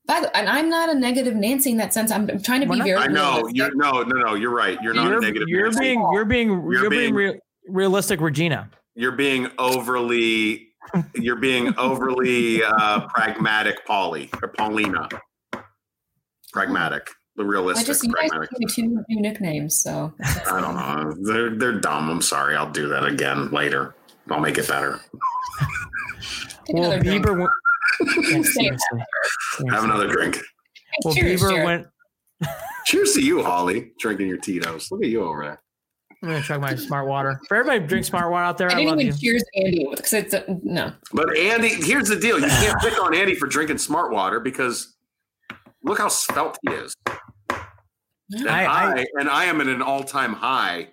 [0.07, 2.11] by the, and I'm not a negative Nancy in that sense.
[2.11, 2.97] I'm, I'm trying to We're be not- very.
[2.97, 3.47] I know.
[3.51, 4.33] You're no, no, no.
[4.35, 4.77] You're right.
[4.81, 5.47] You're not You're, a negative.
[5.47, 5.79] you're Nancy.
[5.79, 7.35] being you're being you're, being, being- real,
[7.67, 8.69] realistic, Regina.
[8.95, 10.69] You're being overly.
[11.15, 15.07] You're being overly uh, pragmatic, Polly or Paulina.
[16.53, 17.87] Pragmatic, the realistic.
[17.87, 18.59] I realistic, just you guys pragmatic.
[18.59, 19.81] gave two new nicknames.
[19.81, 20.13] So
[20.47, 21.13] I don't know.
[21.33, 22.09] They're they're dumb.
[22.09, 22.55] I'm sorry.
[22.55, 23.95] I'll do that again later.
[24.29, 24.99] I'll make it better.
[26.69, 26.97] Well.
[26.99, 27.51] Bieber went.
[28.29, 28.99] Yeah, Stay seriously.
[29.69, 30.39] Have another drink.
[31.03, 31.65] Well, Cheers, Bieber Jared.
[31.65, 31.87] went.
[32.85, 34.89] Cheers to you, Holly, drinking your Tito's.
[34.91, 35.61] Look at you over there.
[36.25, 37.39] I'm gonna chug my smart water.
[37.47, 39.19] For everybody who drinks smart water out there, I I, didn't love even you.
[39.19, 40.91] cheers Andy because it's a, no.
[41.13, 44.95] But Andy, here's the deal: you can't pick on Andy for drinking smart water because
[45.83, 46.95] look how spelt he is.
[48.31, 50.87] And I- I, I- and I am at an all-time high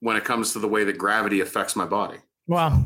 [0.00, 2.18] when it comes to the way that gravity affects my body.
[2.48, 2.84] Well,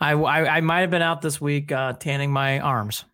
[0.00, 3.04] I, I I might have been out this week uh, tanning my arms.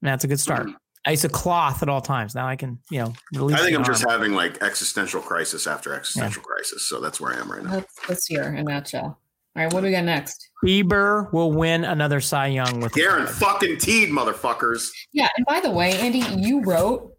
[0.00, 0.68] And that's a good start.
[1.04, 2.34] I used a cloth at all times.
[2.34, 3.58] Now I can, you know, release.
[3.58, 4.12] I think I'm just arm.
[4.12, 7.74] having like existential crisis after existential crisis, so that's where I am right now.
[7.74, 9.18] Let's let's hear a nutshell.
[9.54, 10.48] All right, what do we got next?
[10.64, 14.90] Bieber will win another Cy Young with the Darren fucking Teed, motherfuckers.
[15.12, 17.14] Yeah, and by the way, Andy, you wrote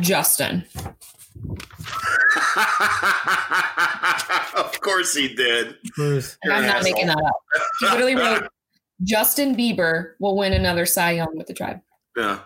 [0.00, 0.64] Justin.
[4.56, 5.76] of course he did.
[5.94, 6.38] Bruce.
[6.42, 7.36] And I'm You're not an making that up.
[7.80, 8.48] He literally wrote
[9.02, 11.80] Justin Bieber will win another Cy Young with the tribe.
[12.16, 12.40] Yeah.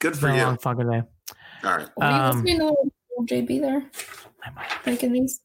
[0.00, 0.44] Good It's for been a you.
[0.44, 1.02] long fucking day.
[1.64, 1.88] All right.
[1.96, 2.90] Were you Um, listening to little
[3.26, 3.90] JB there
[4.44, 5.40] I might- making these?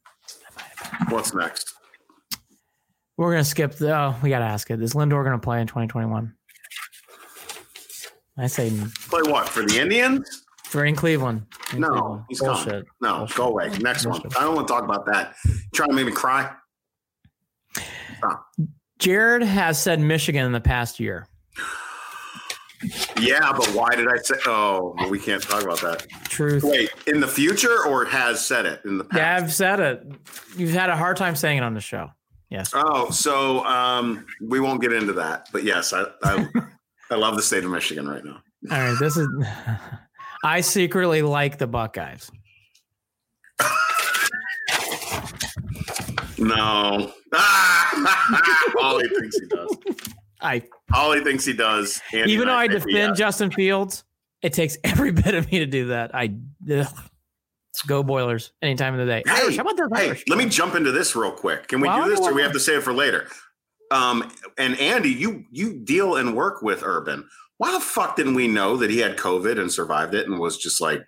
[1.10, 1.74] What's next?
[3.18, 3.96] We're gonna skip the.
[3.98, 4.82] Oh, we gotta ask it.
[4.82, 6.34] Is Lindor gonna play in 2021?
[8.38, 8.70] I say
[9.10, 9.48] Play what?
[9.48, 10.44] For the Indians?
[10.66, 11.46] For in Cleveland.
[11.74, 12.24] In No, Cleveland.
[12.30, 12.50] he's gone.
[12.56, 12.86] bullshit.
[13.02, 13.38] No, Bullshit.
[13.38, 13.70] go away.
[13.80, 14.22] Next one.
[14.22, 14.38] Bullshit.
[14.38, 15.36] I don't want to talk about that.
[15.74, 16.54] trying to make me cry.
[19.00, 21.28] Jared has said Michigan in the past year.
[23.20, 24.36] Yeah, but why did I say?
[24.46, 26.08] Oh, we can't talk about that.
[26.26, 26.64] Truth.
[26.64, 29.18] Wait, in the future or has said it in the past?
[29.18, 30.12] Yeah, I've said it.
[30.58, 32.12] You've had a hard time saying it on the show.
[32.50, 32.72] Yes.
[32.74, 35.50] Oh, so um, we won't get into that.
[35.52, 36.48] But yes, I I,
[37.12, 38.42] I love the state of Michigan right now.
[38.72, 38.98] All right.
[39.00, 39.28] This is.
[40.44, 42.30] I secretly like the Buckeyes.
[46.38, 49.78] No, Holly thinks he does.
[50.46, 52.02] I Holly thinks he does.
[52.14, 53.18] Andy even though I think defend yes.
[53.18, 54.04] Justin Fields,
[54.42, 56.14] it takes every bit of me to do that.
[56.14, 56.36] I
[56.72, 56.88] ugh.
[57.88, 59.24] go Boilers any time of the day.
[59.26, 61.68] Hey, Irish, how about the Hey, let me jump into this real quick.
[61.68, 63.28] Can we Well, do this, or we have to save it for later?
[63.92, 67.28] Um, and Andy, you you deal and work with Urban.
[67.58, 70.58] Why the fuck didn't we know that he had COVID and survived it and was
[70.58, 71.02] just like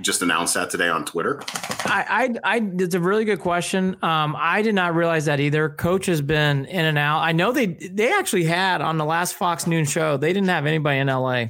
[0.00, 1.42] just announced that today on Twitter?
[1.84, 3.96] I, I, I, it's a really good question.
[4.02, 5.68] Um, I did not realize that either.
[5.68, 7.20] Coach has been in and out.
[7.20, 10.66] I know they, they actually had on the last Fox Noon show, they didn't have
[10.66, 11.46] anybody in LA.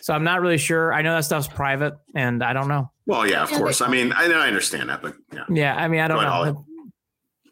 [0.00, 0.92] So I'm not really sure.
[0.92, 2.90] I know that stuff's private and I don't know.
[3.06, 3.80] Well, yeah, of course.
[3.80, 5.44] I mean, I, I understand that, but yeah.
[5.48, 5.74] Yeah.
[5.76, 6.64] I mean, I don't Go ahead, know.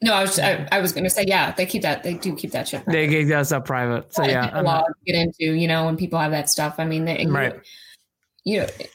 [0.03, 2.37] No, I was I, I was going to say yeah, they keep that they do
[2.37, 2.85] keep that shit.
[2.87, 4.13] They gave that stuff private.
[4.13, 4.55] So yeah.
[4.55, 6.75] a I'm lot to get into, you know, when people have that stuff.
[6.79, 7.55] I mean, they, Right.
[8.45, 8.87] You know, yeah.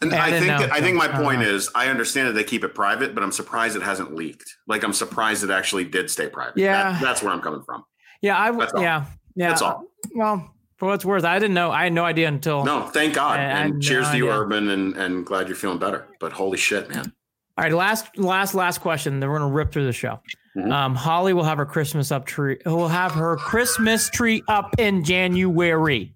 [0.00, 2.62] And I think that, I think my point uh, is I understand that they keep
[2.64, 4.48] it private, but I'm surprised it hasn't leaked.
[4.68, 6.56] Like I'm surprised it actually did stay private.
[6.58, 6.92] Yeah.
[6.92, 7.84] That- that's where I'm coming from.
[8.22, 8.36] yeah.
[8.38, 8.82] I, all.
[8.82, 9.06] yeah.
[9.34, 9.48] Yeah.
[9.48, 9.84] That's all.
[10.14, 11.70] Well, for what it's worth, I didn't know.
[11.72, 12.64] I had no idea until.
[12.64, 13.40] No, thank God.
[13.40, 14.30] I- I and no cheers to you.
[14.30, 16.06] Urban, and and glad you're feeling better.
[16.20, 17.12] But holy shit, man.
[17.56, 19.18] All right, last, last, last question.
[19.18, 20.20] Then we're gonna rip through the show.
[20.56, 20.70] Mhm.
[20.72, 22.56] Um, Holly will have her Christmas up tree.
[22.64, 26.14] Will have her Christmas tree up in January.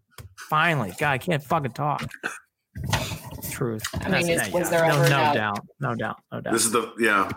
[0.49, 2.09] Finally, God, I can't fucking talk.
[3.53, 3.83] Truth.
[3.95, 5.35] I mean, is- was there no, ever no doubt?
[5.35, 6.53] doubt, no doubt, no doubt.
[6.53, 7.31] This is the yeah.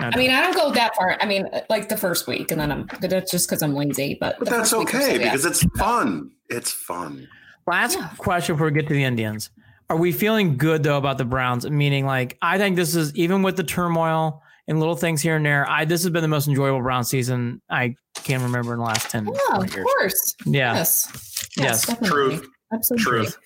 [0.00, 1.16] no I mean, I don't go that far.
[1.20, 4.16] I mean, like the first week, and then I'm that's just because I'm lazy.
[4.20, 5.18] But But that's first week or okay so, yeah.
[5.24, 6.30] because it's fun.
[6.48, 7.28] It's fun.
[7.66, 8.08] Last Yeah.
[8.18, 9.50] question before we get to the Indians.
[9.88, 11.68] Are we feeling good though about the Browns?
[11.70, 15.46] Meaning, like, I think this is even with the turmoil and little things here and
[15.46, 15.68] there.
[15.68, 17.94] I this has been the most enjoyable Brown season I
[18.24, 19.26] can remember in the last ten.
[19.26, 19.84] yeah, of years.
[19.84, 20.34] course.
[20.44, 20.74] Yeah.
[20.74, 21.48] Yes.
[21.56, 21.86] Yes.
[21.86, 22.36] definitely.
[22.38, 22.48] Truth.
[22.72, 23.04] Absolutely.
[23.26, 23.38] Truth.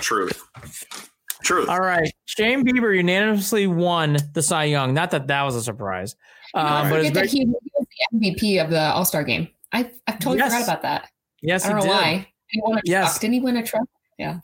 [0.00, 1.08] Truth.
[1.42, 1.68] Truth.
[1.68, 2.12] All right.
[2.26, 4.92] Shane Bieber unanimously won the Cy Young.
[4.94, 6.16] Not that that was a surprise,
[6.54, 9.04] No, um, I but it's forget that very, he was the MVP of the All
[9.04, 9.48] Star game.
[9.72, 10.52] I I totally Yes.
[10.52, 11.08] forgot about that.
[11.42, 11.90] yes, I don't know did.
[11.90, 12.28] why.
[12.48, 13.12] He won a Yes.
[13.12, 13.20] truck.
[13.20, 13.86] Didn't he win a truck?
[14.18, 14.40] Yeah,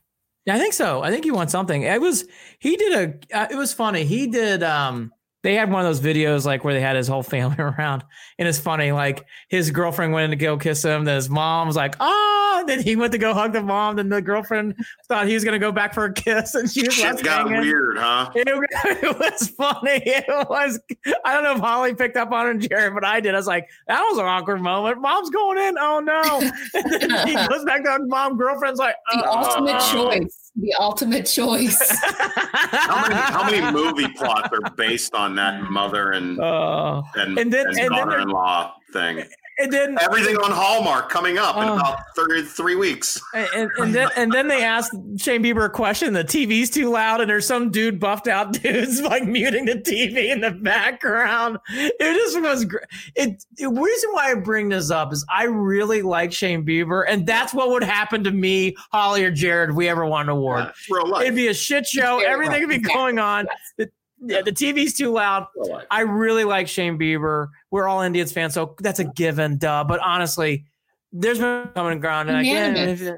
[0.49, 1.03] I think so.
[1.03, 1.83] I think he won something.
[1.83, 2.27] It was
[2.59, 2.93] he did
[3.33, 3.37] a.
[3.37, 4.05] Uh, it was funny.
[4.05, 4.63] He did.
[4.63, 5.11] Um,
[5.45, 8.03] they had one of those videos like where they had his whole family around,
[8.39, 8.91] and it's funny.
[8.91, 11.05] Like his girlfriend went in to go kiss him.
[11.05, 13.97] Then his mom was like, "Ah!" Then he went to go hug the mom.
[13.97, 14.75] Then the girlfriend
[15.07, 17.47] thought he was gonna go back for a kiss, and she was Shit left got
[17.49, 17.61] hanging.
[17.61, 18.31] weird, huh?
[18.35, 20.03] It, it was funny.
[20.07, 20.81] It was.
[21.25, 23.35] I don't know if Holly picked up on it, Jared, but I did.
[23.35, 25.01] I was like, that was an awkward moment.
[25.01, 25.77] Mom's going in.
[25.79, 26.41] Oh no!
[26.75, 28.37] And then he goes back to his mom.
[28.39, 30.41] Girlfriend's like, The "Oh." ultimate choice.
[30.57, 31.99] The ultimate choice.
[32.01, 35.71] How many how many movie plots are based on that mm.
[35.71, 39.25] mother and Oh, and, And then- and then there- daughter-in-law thing?
[39.59, 41.75] and then Everything on Hallmark coming up in Oh.
[41.77, 43.21] about three, three weeks.
[43.35, 46.13] and, and then and then they asked Shane Bieber a question.
[46.13, 50.31] The TV's too loud, and there's some dude buffed out dudes like muting the TV
[50.33, 51.59] in the background.
[51.73, 52.83] It just was great.
[53.15, 57.25] It the reason why I bring this up is I really like Shane Bieber, and
[57.25, 60.65] that's what would happen to me, Holly or Jared, if we ever won an award.
[60.65, 61.23] Yeah, real life.
[61.23, 62.19] It'd be a shit show.
[62.19, 63.47] Everything would be going on.
[63.79, 63.89] The,
[64.27, 65.47] yeah, the TV's too loud.
[65.91, 67.49] I really like Shane Bieber.
[67.71, 69.85] We're all Indians fans, so that's a given, duh.
[69.85, 70.65] But honestly,
[71.13, 73.01] there's been common ground, and again, Unanimous.
[73.01, 73.15] if-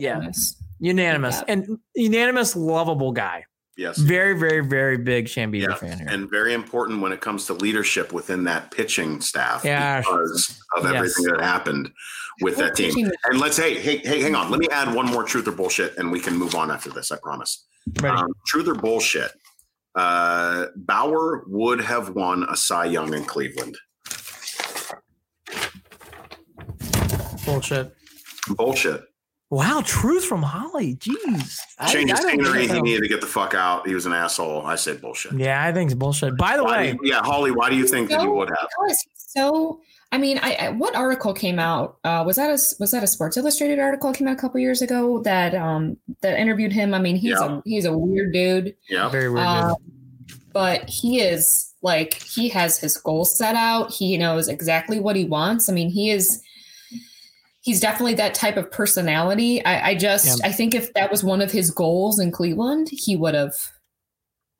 [0.00, 0.56] yeah, Yes.
[0.80, 1.44] unanimous Yeah.
[1.52, 3.44] and unanimous, lovable guy.
[3.76, 3.98] Yes.
[3.98, 6.06] Very, very, very big Shane Bieber Yeah, fan here.
[6.08, 9.98] and very important when it comes to leadership within that pitching staff Yeah.
[10.00, 10.94] because of Yes.
[10.94, 11.90] everything that happened
[12.40, 12.94] with that team.
[12.94, 14.48] Pitching- And let's hey, hey, hey, hang on.
[14.50, 17.10] Let me add one more truth or bullshit, and we can move on after this.
[17.10, 17.66] I promise.
[18.04, 19.32] Um, truth or bullshit?
[19.94, 23.76] Uh, Bauer would have won a Cy Young in Cleveland.
[27.44, 27.94] Bullshit.
[28.48, 29.02] Bullshit.
[29.50, 30.96] Wow, truth from Holly.
[30.96, 31.58] Jeez.
[31.78, 32.66] I- Change his scenery.
[32.66, 33.86] He needed to get the fuck out.
[33.86, 34.66] He was an asshole.
[34.66, 35.32] I said bullshit.
[35.34, 36.36] Yeah, I think it's bullshit.
[36.36, 37.50] By the Why way, you- yeah, Holly.
[37.52, 38.68] Why do you think that he would have?
[38.82, 39.80] Because he's so.
[40.14, 41.96] I mean, I, I what article came out?
[42.04, 44.80] Uh, was that a was that a Sports Illustrated article came out a couple years
[44.80, 46.94] ago that um that interviewed him?
[46.94, 47.56] I mean, he's Yeah.
[47.58, 49.08] a he's a weird dude, Yeah.
[49.08, 49.44] very weird.
[49.44, 49.74] uh,
[50.52, 53.92] but he is like he has his goals set out.
[53.92, 55.68] He knows exactly what he wants.
[55.68, 56.40] I mean, he is
[57.62, 59.64] he's definitely that type of personality.
[59.64, 60.46] I, I just Yeah.
[60.48, 63.54] I think if that was one of his goals in Cleveland, he would have.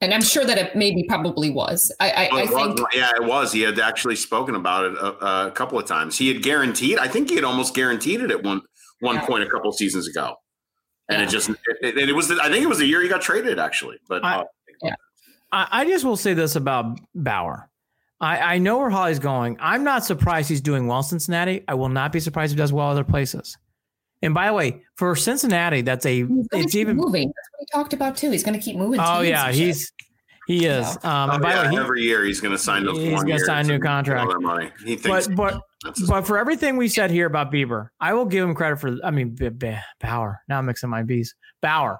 [0.04, 1.90] And I'm sure that it maybe probably was.
[1.98, 3.52] I I, Oh, I it was- think yeah, it was.
[3.52, 6.18] He had actually spoken about it a, a couple of times.
[6.18, 6.98] He had guaranteed.
[6.98, 8.60] I think he had almost guaranteed it at one
[9.00, 9.26] one Yeah.
[9.26, 10.34] point a couple of seasons ago,
[11.08, 11.26] and Yeah.
[11.26, 12.28] it just it, it, it was.
[12.28, 13.96] The, I think it was the year he got traded actually.
[14.08, 14.44] But I- uh,
[15.52, 17.68] I, I just will say this about Bauer.
[18.20, 19.56] I, I know where Holly's going.
[19.60, 21.62] I'm not surprised he's doing well in Cincinnati.
[21.68, 23.56] I will not be surprised if he does well other places.
[24.24, 27.28] And by the way, for Cincinnati, that's a he's going to it's keep even moving.
[27.28, 28.30] That's what he talked about too.
[28.30, 29.00] He's going to keep moving.
[29.00, 29.92] Oh teams yeah, he's
[30.46, 30.86] he is.
[31.02, 32.98] Um, oh, and by yeah, the way, he, every year he's going to sign those
[32.98, 34.40] he's gonna sign a new and contract.
[34.40, 34.70] money.
[34.84, 38.26] He thinks but but that's but for everything we said here about Bieber, I will
[38.26, 38.96] give him credit for.
[39.04, 40.40] I mean, B- B- Bauer.
[40.48, 41.34] Now I'm mixing my bees.
[41.62, 41.98] Bauer.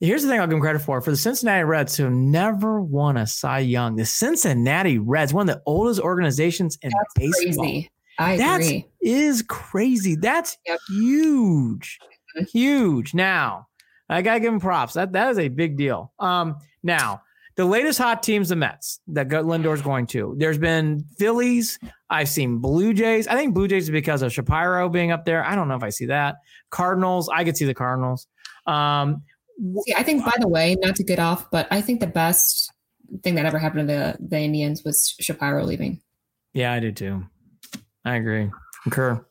[0.00, 3.16] Here's the thing I'll give him credit for: for the Cincinnati Reds, who never won
[3.16, 3.96] a Cy Young.
[3.96, 7.90] The Cincinnati Reds, one of the oldest organizations in That's baseball, crazy.
[8.18, 8.86] I That's agree.
[9.00, 10.14] is crazy.
[10.16, 10.78] That's Yep.
[10.88, 11.98] huge,
[12.36, 12.48] Mhm.
[12.48, 13.14] huge.
[13.14, 13.66] Now
[14.08, 14.94] I gotta give him props.
[14.94, 16.12] That that is a big deal.
[16.18, 17.22] Um, now
[17.56, 20.34] the latest hot teams, the Mets that Lindor's going to.
[20.38, 21.78] There's been Phillies.
[22.10, 23.26] I've seen Blue Jays.
[23.26, 25.42] I think Blue Jays is because of Shapiro being up there.
[25.44, 26.36] I don't know if I see that.
[26.70, 27.30] Cardinals.
[27.32, 28.26] I could see the Cardinals.
[28.66, 29.22] Um,
[29.86, 32.70] See, I think, by the way, not to get off, but I think the best
[33.22, 36.02] thing that ever happened to the, the Indians was Shapiro leaving.
[36.52, 37.24] yeah, I do too.
[38.06, 38.50] I agree.
[38.84, 39.22] Concur.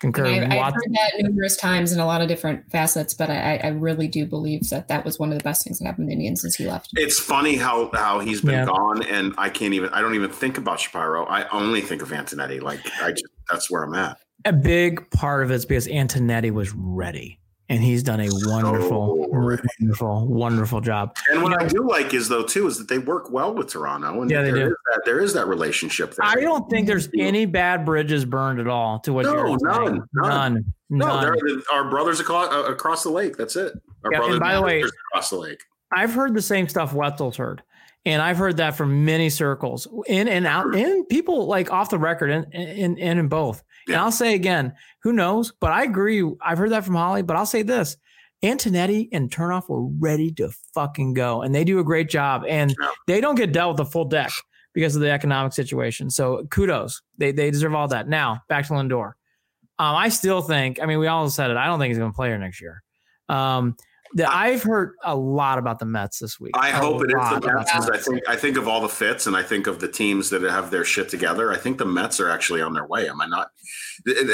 [0.00, 0.26] Concur.
[0.26, 3.68] I, I've heard that numerous times in a lot of different facets, but I, I
[3.68, 6.12] really do believe that that was one of the best things that happened to the
[6.14, 6.90] Indians since he left.
[6.94, 8.66] It's funny how how he's been Yeah.
[8.66, 9.88] gone, and I can't even.
[9.90, 11.24] I don't even think about Shapiro.
[11.24, 12.60] I only think of Antonetti.
[12.60, 14.18] Like I just that's where I'm at.
[14.44, 17.38] a big part of it's because Antonetti was ready,
[17.68, 18.88] and he's done a wonderful,
[19.24, 21.16] So wonderful, wonderful job.
[21.30, 24.20] And what I do like is though too is that they work well with Toronto,
[24.22, 24.70] and Yeah, they there do.
[24.72, 26.26] is that there is that relationship there.
[26.26, 29.86] I don't think there's any bad bridges burned at all to what No, you're none,
[29.86, 30.02] saying.
[30.14, 30.64] none.
[30.90, 31.36] None.
[31.38, 33.36] No, our brothers across, uh, across the lake.
[33.36, 33.72] That's it.
[34.04, 35.60] Our Yeah, and brothers by the way- across the lake.
[35.92, 37.62] I've heard the same stuff Wetzel's heard.
[38.06, 41.98] And I've heard that from many circles, in and out, and people like off the
[41.98, 43.62] record, and in, in, in both.
[43.88, 44.72] And I'll say again,
[45.02, 45.52] who knows?
[45.60, 46.22] But I agree.
[46.40, 47.22] I've heard that from Holly.
[47.22, 47.96] But I'll say this:
[48.42, 52.44] Antonetti and Chernoff were ready to fucking go, and they do a great job.
[52.48, 52.88] And Yeah.
[53.06, 54.30] they don't get dealt with a full deck
[54.72, 56.10] because of the economic situation.
[56.10, 58.08] So kudos, they they deserve all that.
[58.08, 59.12] Now back to Lindor.
[59.78, 60.80] Um, I still think.
[60.80, 61.56] I mean, we all said it.
[61.56, 62.82] I don't think he's going to play here next year.
[63.28, 63.76] Um,
[64.28, 66.52] I've heard a lot about the Mets this week.
[66.56, 67.72] I A hope it is lot the about Mets.
[67.72, 70.30] 'cause I think I think of all the fits, and I think of the teams
[70.30, 71.52] that have their shit together.
[71.52, 73.08] I think the Mets are actually on their way.
[73.08, 73.48] Am I not?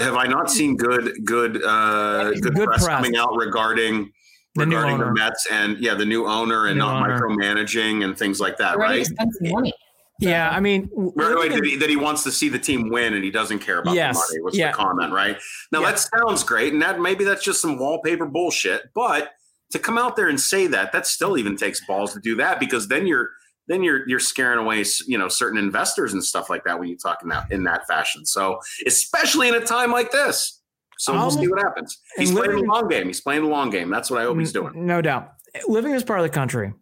[0.01, 2.97] Have I not seen good good uh, good, Good press, press.
[2.97, 4.13] coming out regarding
[4.57, 5.13] The regarding the.
[5.13, 7.19] Mets and yeah, the new owner and New not owner.
[7.21, 8.99] micromanaging and things like that, They're right?
[9.05, 9.73] to spend some money.
[10.19, 12.91] Yeah, I mean, w- Right, looking that, he, that he wants to see the team
[12.91, 14.71] win and he doesn't care about Yes, the money was yeah.
[14.71, 15.39] the comment, right?
[15.73, 15.93] Now Yeah.
[15.93, 19.31] that sounds great, and that maybe that's just some wallpaper bullshit, but
[19.71, 22.59] to come out there and say that, that still even takes balls to do that
[22.61, 23.31] because then you're
[23.69, 26.97] then you're you're scaring away you know certain investors and stuff like that when you
[26.97, 28.27] talk in that in that fashion.
[28.27, 30.61] So especially in a time like this.
[30.99, 31.99] So we'll Um, see what happens.
[32.17, 33.07] He's playing the long game.
[33.07, 33.89] He's playing the long game.
[33.89, 34.87] That's what I hope he's doing.
[34.87, 35.33] No doubt.
[35.67, 36.75] Living in this part of the country,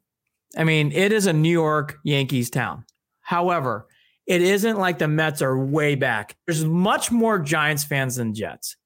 [0.56, 2.84] I mean, it is a New York Yankees town.
[3.20, 3.86] However,
[4.26, 6.36] it isn't like the Mets are way back.
[6.46, 8.76] There's much more Giants fans than Jets.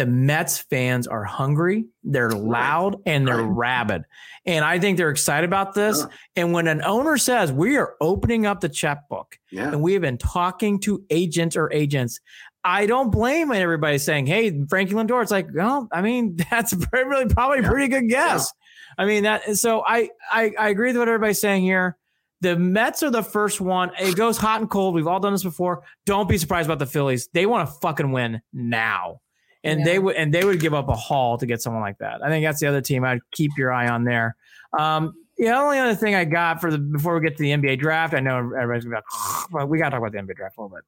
[0.00, 4.04] The Mets fans are hungry, they're loud, and they're rabid.
[4.46, 5.98] And I think they're excited about this.
[6.00, 6.06] Yeah.
[6.36, 9.68] And when an owner says, We are opening up the checkbook, Yeah.
[9.68, 12.18] and we have been talking to agents or agents.
[12.64, 17.26] I don't blame everybody saying, "Hey, Frankie Lindor." It's like, well, I mean, that's really
[17.26, 17.68] probably a Yeah.
[17.68, 18.50] pretty good guess.
[18.96, 19.58] I mean that.
[19.58, 21.98] So I, I I agree with what everybody's saying here.
[22.40, 23.90] The Mets are the first one.
[24.00, 24.94] It goes hot and cold.
[24.94, 25.82] We've all done this before.
[26.06, 27.28] Don't be surprised about the Phillies.
[27.34, 29.20] They want to fucking win now,
[29.64, 32.22] and they would and they would give up a haul to get someone like that.
[32.22, 34.36] I think that's the other team I'd keep your eye on there.
[34.78, 37.50] Um, yeah, the only other thing I got for the before we get to the
[37.50, 40.56] NBA draft, I know everybody's gonna be like, we gotta talk about the NBA draft
[40.58, 40.84] a little bit.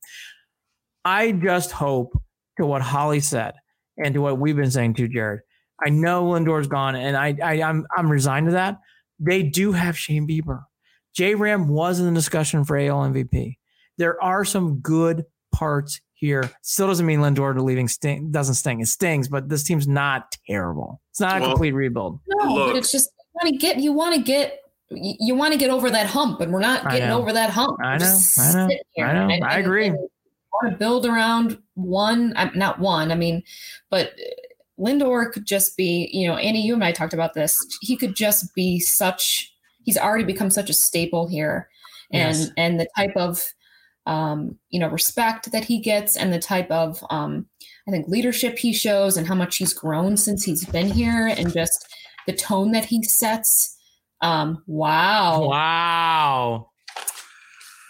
[1.04, 2.12] I just hope
[2.58, 3.54] to what Holly said
[4.02, 5.40] and to what we've been saying to Jared.
[5.84, 8.78] I know Lindor's gone, and I, I I'm I'm resigned to that.
[9.18, 10.62] They do have Shane Bieber.
[11.14, 13.56] J Ram was in the discussion for AL MVP.
[13.98, 16.50] There are some good parts here.
[16.62, 18.80] Still doesn't mean Lindor to leaving sting doesn't sting.
[18.80, 21.00] It stings, but this team's not terrible.
[21.11, 22.20] It's not a complete rebuild.
[22.28, 22.68] No, Look.
[22.70, 24.59] but it's just you want to get you want to get
[24.90, 27.78] you you want to get over that hump, and we're not getting over that hump.
[27.82, 28.68] I know, I know.
[29.05, 29.34] I know.
[29.34, 29.86] And- I agree.
[29.88, 29.96] and
[30.62, 32.34] Want to build around one?
[32.55, 33.11] Not one.
[33.11, 33.42] I mean,
[33.90, 34.12] but
[34.78, 36.09] Lindor could just be.
[36.12, 37.59] You know, Annie, you and I talked about this.
[37.80, 39.50] He could just be such.
[39.84, 41.68] He's already become such a staple here,
[42.12, 42.50] and Yes.
[42.59, 43.42] and the type of
[44.07, 47.46] um, you know respect that he gets, and the type of um,
[47.86, 51.53] I think leadership he shows and how much he's grown since he's been here and
[51.53, 51.86] just
[52.26, 53.76] the tone that he sets.
[54.20, 55.48] Um, wow.
[55.48, 56.70] Wow.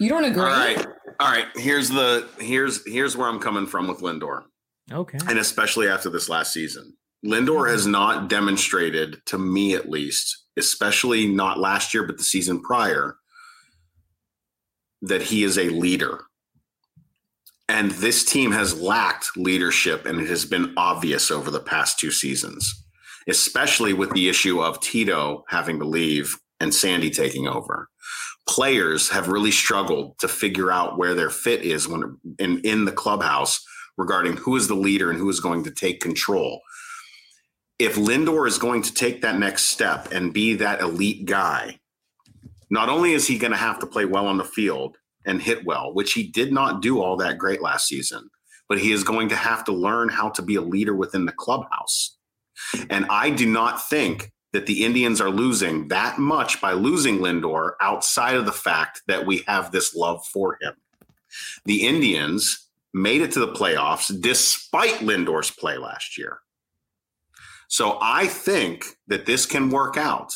[0.00, 0.42] You don't agree?
[0.42, 0.86] All right.
[1.20, 1.46] All right.
[1.56, 4.42] Here's the here's here's where I'm coming from with Lindor.
[4.90, 5.18] Okay.
[5.28, 6.96] And especially after this last season.
[7.24, 12.60] Lindor has not demonstrated, to me at least, especially not last year, but the season
[12.60, 13.16] prior,
[15.02, 16.24] that he is a leader.
[17.68, 22.10] And this team has lacked leadership, and it has been obvious over the past two
[22.10, 22.84] seasons,
[23.28, 27.88] especially with the issue of Tito having to leave and Sandy taking over.
[28.48, 32.92] Players have really struggled to figure out where their fit is when in, in the
[32.92, 33.64] clubhouse
[33.96, 36.60] regarding who is the leader and who is going to take control.
[37.78, 41.78] If Lindor is going to take that next step and be that elite guy,
[42.72, 44.96] not only is he going to have to play well on the field
[45.26, 48.30] and hit well, which he did not do all that great last season,
[48.66, 51.32] but he is going to have to learn how to be a leader within the
[51.32, 52.16] clubhouse.
[52.88, 57.72] And I do not think that the Indians are losing that much by losing Lindor
[57.82, 60.72] outside of the fact that we have this love for him.
[61.66, 66.38] The Indians made it to the playoffs despite Lindor's play last year.
[67.68, 70.34] So I think that this can work out.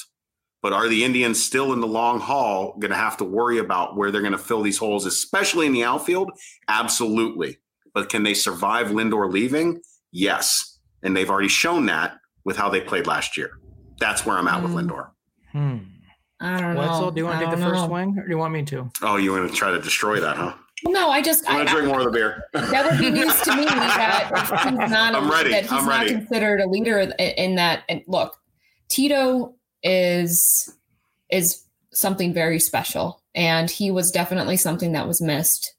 [0.67, 3.97] But are the Indians still in the long haul going to have to worry about
[3.97, 6.33] where they're going to fill these holes, especially in the outfield?
[6.67, 7.59] Absolutely.
[7.95, 9.81] But can they survive Lindor leaving?
[10.11, 10.81] Yes.
[11.05, 13.51] And they've already shown that with how they played last year.
[14.01, 14.89] That's where I'm at with Mm.
[14.91, 15.09] Lindor.
[15.53, 15.77] Hmm.
[16.41, 16.81] I don't know.
[16.81, 17.87] Wetzel, do you want to take the don't first know.
[17.89, 18.91] swing or do you want me to?
[19.03, 20.53] Oh, you want to try to destroy that, huh?
[20.85, 22.43] No, I just I'm going to drink more of the beer.
[22.55, 25.51] that would be news to me that he's not a, I'm ready.
[25.51, 26.11] that he's I'm not ready.
[26.11, 28.37] considered a leader in, in that and look
[28.89, 30.73] tito is
[31.31, 31.63] is
[31.93, 35.75] something very special and he was definitely something that was missed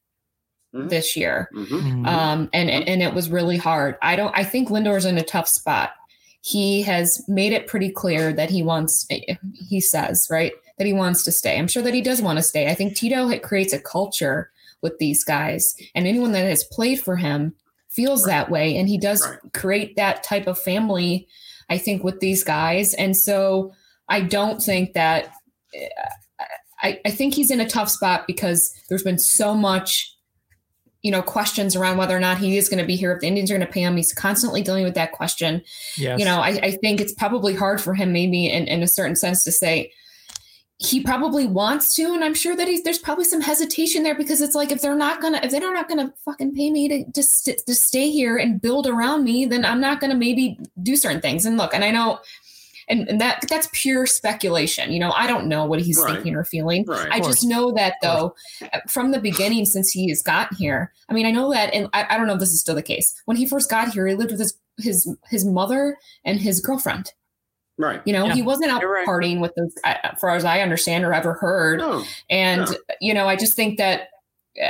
[0.73, 0.89] Mhm.
[0.89, 1.65] this year Mhm.
[1.67, 2.05] Mm-hmm.
[2.05, 5.47] um and and it was really hard i don't i think lindor's in a tough
[5.47, 5.91] spot
[6.41, 9.07] he has made it pretty clear that he wants
[9.69, 12.43] he says right that he wants to stay i'm sure that he does want to
[12.43, 16.63] stay i think tito it creates a culture with these guys and anyone that has
[16.65, 17.53] played for him
[17.89, 18.33] feels Right.
[18.33, 19.39] that way and he does Right.
[19.53, 21.27] create that type of family
[21.69, 23.71] i think with these guys and so
[24.09, 25.31] i don't think that
[25.73, 25.87] eh,
[26.79, 30.15] I, I think he's in a tough spot because there's been so much
[31.01, 33.13] you know questions around whether or not he is going to be here.
[33.13, 35.63] If the indians are going to pay him he's constantly dealing with that question.
[35.95, 36.19] Yes.
[36.19, 39.15] you know I, I think it's probably hard for him maybe in, in a certain
[39.15, 39.91] sense to say
[40.79, 44.41] he probably wants to and i'm sure that he's there's probably some hesitation there because
[44.41, 47.45] it's like if they're not gonna if they're not gonna fucking pay me to just
[47.45, 51.45] to stay here and build around me then i'm not gonna maybe do certain things.
[51.45, 52.19] And look and i know
[52.89, 56.13] and, and that that's pure speculation you know i don't know what he's Right.
[56.15, 57.09] thinking or feeling Right.
[57.11, 58.35] I just know that though,
[58.73, 60.93] uh, from the beginning, since he has gotten here.
[61.09, 62.81] I mean, I know that, and I, I don't know if this is still the
[62.83, 63.13] case.
[63.25, 67.11] When he first got here, he lived with his his his mother and his girlfriend.
[67.77, 68.01] Right.
[68.05, 69.07] You know, Yeah, he wasn't out you're right.
[69.07, 71.79] partying with those, uh, I- far as I understand or ever heard.
[71.79, 72.03] No.
[72.29, 72.95] And Yeah.
[73.01, 74.09] you know, I just think that.
[74.61, 74.69] Uh,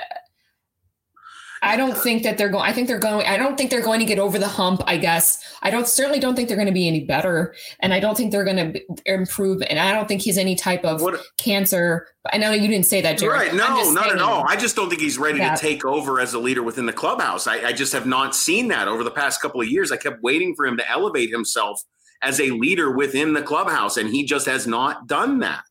[1.62, 2.64] I don't think that they're going.
[2.64, 3.26] I think they're going.
[3.26, 4.82] I don't think they're going to get over the hump.
[4.86, 5.88] I guess I don't.
[5.88, 8.74] Certainly don't think they're going to be any better, and I don't think they're going
[8.74, 9.62] to improve.
[9.70, 12.08] And I don't think he's any type of What, cancer.
[12.32, 13.54] I know you didn't say that, Jared.
[13.54, 13.54] right.
[13.54, 14.46] No, not at all.
[14.48, 17.48] I just don't think he's ready to take over as a leader within the clubhouse.
[17.48, 19.92] I, I just have not seen that over the past couple of years.
[19.92, 21.82] I kept waiting for him to elevate himself
[22.22, 25.64] as a leader within the clubhouse, and he just has not done that.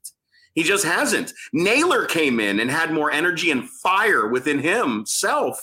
[0.55, 1.35] He just hasn't.
[1.53, 5.63] Naylor came in and had more energy and fire within himself.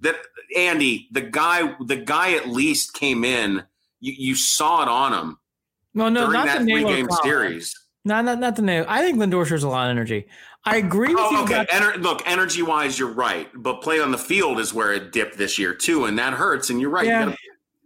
[0.00, 0.16] That
[0.56, 3.64] Andy, the guy, the guy at least came in.
[4.00, 5.38] You, you saw it on him
[5.94, 7.74] no, no, not that the three game series.
[8.04, 8.84] Not, not, not the name.
[8.88, 10.26] I think Lindor shares a lot of energy.
[10.64, 11.38] I agree with oh, you.
[11.38, 11.54] Oh, okay.
[11.54, 15.12] about- Ener- look, energy wise, you're right, but play on the field is where it
[15.12, 16.70] dipped this year too, and that hurts.
[16.70, 17.04] And you're right.
[17.04, 17.24] You Yeah.
[17.26, 17.36] gotta-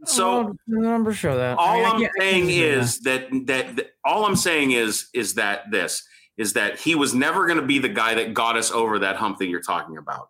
[0.07, 1.57] so Well, the numbers show that.
[1.59, 2.79] All I I'm can't- saying can't do that.
[2.79, 6.07] is that, that that all I'm saying is is that this
[6.37, 9.17] is that he was never going to be the guy that got us over that
[9.17, 10.29] hump that you're talking about,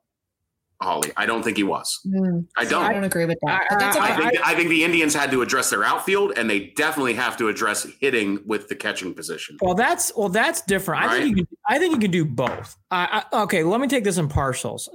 [0.82, 1.10] Holly.
[1.16, 2.00] I don't think he was.
[2.06, 2.82] Mm, I I don't.
[2.82, 3.62] I don't agree with that.
[3.62, 4.06] I- But that's okay.
[4.06, 7.36] I think I think the Indians had to address their outfield, and they definitely have
[7.38, 9.56] to address hitting with the catching position.
[9.62, 11.04] Well, that's well, that's different.
[11.04, 11.56] I think you can.
[11.68, 12.76] I think you can do both.
[12.90, 14.88] I, I, okay, let me take this in parcels.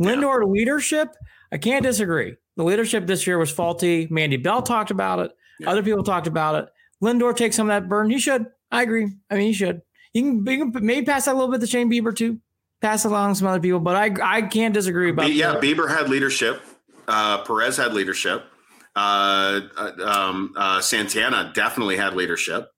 [0.00, 1.14] Lindor leadership,
[1.52, 2.34] I can't disagree.
[2.56, 4.06] The leadership this year was faulty.
[4.10, 5.32] Mandy Bell talked about it.
[5.60, 5.70] Yeah.
[5.70, 6.68] Other people talked about it.
[7.02, 8.10] Lindor takes some of that burden.
[8.10, 8.46] He should.
[8.70, 9.08] I agree.
[9.30, 9.82] I mean, he should.
[10.12, 12.40] You can, you can maybe pass that a little bit to Shane Bieber too.
[12.80, 15.26] Pass along some other people, but I I can't disagree about.
[15.26, 16.62] Be- yeah, the- Bieber had leadership.
[17.08, 18.44] Uh, Perez had leadership.
[18.94, 22.70] Uh, uh, um, uh, Santana definitely had leadership.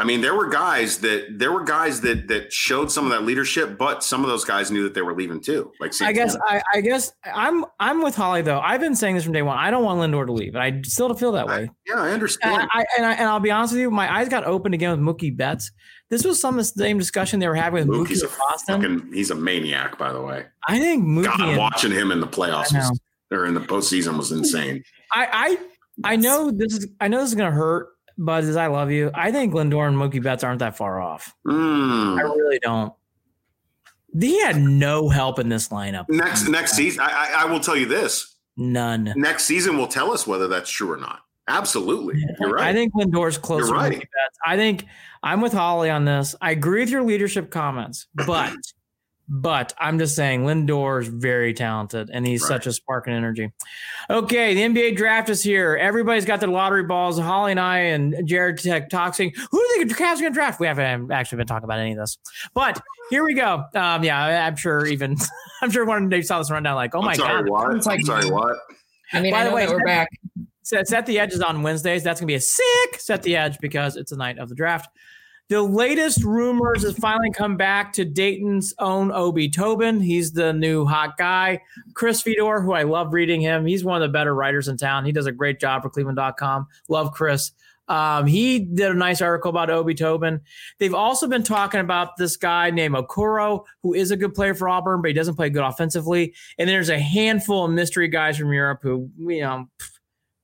[0.00, 3.24] I mean, there were guys that there were guys that that showed some of that
[3.24, 5.72] leadership, but some of those guys knew that they were leaving too.
[5.80, 8.60] Like I guess I, I, guess I'm I'm with Holly though.
[8.60, 9.58] I've been saying this from day one.
[9.58, 11.64] I don't want Lindor to leave, and I still feel that way.
[11.64, 12.62] I, yeah, I understand.
[12.62, 14.92] And, I, and, I, and I'll be honest with you, my eyes got opened again
[14.92, 15.72] with Mookie Betts.
[16.10, 18.82] This was some of the same discussion they were having with Mookie's Mookie Boston.
[18.82, 20.46] Fucking, he's a maniac, by the way.
[20.66, 21.24] I think Mookie.
[21.24, 22.98] God, and, watching him in the playoffs was,
[23.30, 24.82] or in the postseason was insane.
[25.12, 25.58] I
[26.04, 27.88] I I know this is I know this is gonna hurt
[28.18, 29.10] but as I love you.
[29.14, 31.34] I think Lindor and Mookie Betts aren't that far off.
[31.46, 32.18] Mm.
[32.18, 32.92] I really don't.
[34.18, 36.06] He had no help in this lineup.
[36.08, 39.12] Next next season, I, I, will tell you this: none.
[39.16, 41.20] Next season will tell us whether that's true or not.
[41.48, 42.68] Absolutely, you're right.
[42.68, 43.66] I think Lindor's closer.
[43.66, 44.08] You're right.
[44.46, 44.84] I think
[45.22, 46.34] I'm with Holly on this.
[46.40, 48.54] I agree with your leadership comments, but
[49.28, 52.48] but I'm just saying Lindor is very talented and he's right.
[52.48, 53.52] such a spark and energy.
[54.08, 55.76] Okay, the NBA draft is here.
[55.76, 57.18] Everybody's got their lottery balls.
[57.18, 59.32] Holly and I and Jared Tech talking.
[59.50, 60.60] Who do you think the Cavs are going to draft?
[60.60, 62.16] We haven't actually been talking about any of this,
[62.54, 62.80] but
[63.10, 63.64] here we go.
[63.74, 65.16] Um, yeah, I'm sure even
[65.62, 67.70] I'm sure one of Dave saw this rundown like, oh my I'm sorry, god, what?
[67.70, 68.56] I'm sorry, what?
[69.12, 70.08] I mean, by I the way, we're back.
[70.68, 72.02] Set, set the edges on Wednesdays.
[72.02, 74.90] That's gonna be a sick set the edge because it's the night of the draft.
[75.48, 79.98] The latest rumors has finally come back to Dayton's own Obi Toppin.
[79.98, 81.62] He's the new hot guy.
[81.94, 85.06] Chris Fedor, who I love reading him, he's one of the better writers in town.
[85.06, 86.66] He does a great job for Cleveland.com.
[86.90, 87.52] Love Chris.
[87.88, 90.42] Um, he did a nice article about Obi Toppin.
[90.78, 94.68] They've also been talking about this guy named Okoro, who is a good player for
[94.68, 96.34] Auburn, but he doesn't play good offensively.
[96.58, 99.66] And there's a handful of mystery guys from Europe who, you know,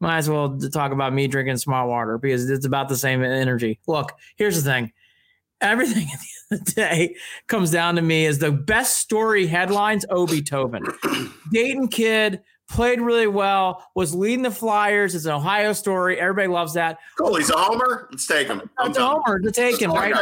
[0.04, 3.80] might as well talk about me drinking smart water because it's about the same energy.
[3.86, 4.92] Look, here's the thing.
[5.62, 9.46] Everything at the end of the day comes down to me is the best story
[9.46, 10.84] headlines Obi Toppin.
[11.52, 15.14] Dayton kid played really well, was leading the Flyers.
[15.14, 16.20] It's an Ohio story.
[16.20, 16.98] Everybody loves that.
[17.16, 17.36] Cool.
[17.36, 18.08] He's a homer.
[18.10, 18.70] Let's take him.
[18.80, 20.14] It's a homer to take him, right?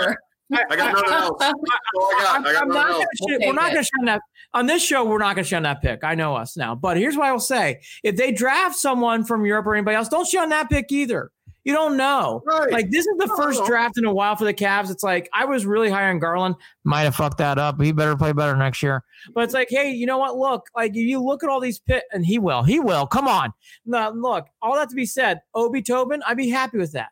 [0.71, 1.43] I got nothing else.
[1.43, 2.47] I got.
[2.47, 3.05] I got nothing else.
[3.21, 4.23] We're not going to shun that
[4.55, 5.05] on this show.
[5.05, 6.05] We're not going to shun that pick.
[6.05, 6.75] I know us now.
[6.75, 10.09] But here's what I will say: if they draft someone from Europe or anybody else,
[10.09, 11.31] don't shun that pick either.
[11.65, 12.43] You don't know.
[12.45, 12.73] Right.
[12.73, 14.91] Like this is the first draft in a while for the Cavs.
[14.91, 16.57] It's like I was really high on Garland.
[16.83, 17.81] Might have fucked that up.
[17.81, 19.05] He better play better next year.
[19.33, 20.37] But it's like, hey, you know what?
[20.37, 22.65] Look, like you look at all these pit, and he will.
[22.65, 23.07] He will.
[23.07, 23.53] Come on.
[23.87, 24.47] Now, look.
[24.61, 27.11] All that to be said, Obi Toppin, I'd be happy with that.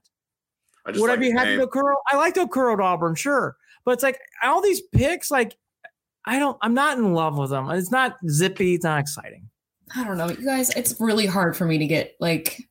[0.86, 1.94] Would like I be happy with Okoro?
[2.08, 3.56] I like Okoro at Auburn, sure.
[3.84, 5.56] But it's like all these picks, like
[6.26, 7.70] I don't, I'm not in love with them.
[7.70, 8.74] It's not zippy.
[8.74, 9.48] It's not exciting.
[9.96, 10.70] I don't know, you guys.
[10.70, 12.62] It's really hard for me to get like.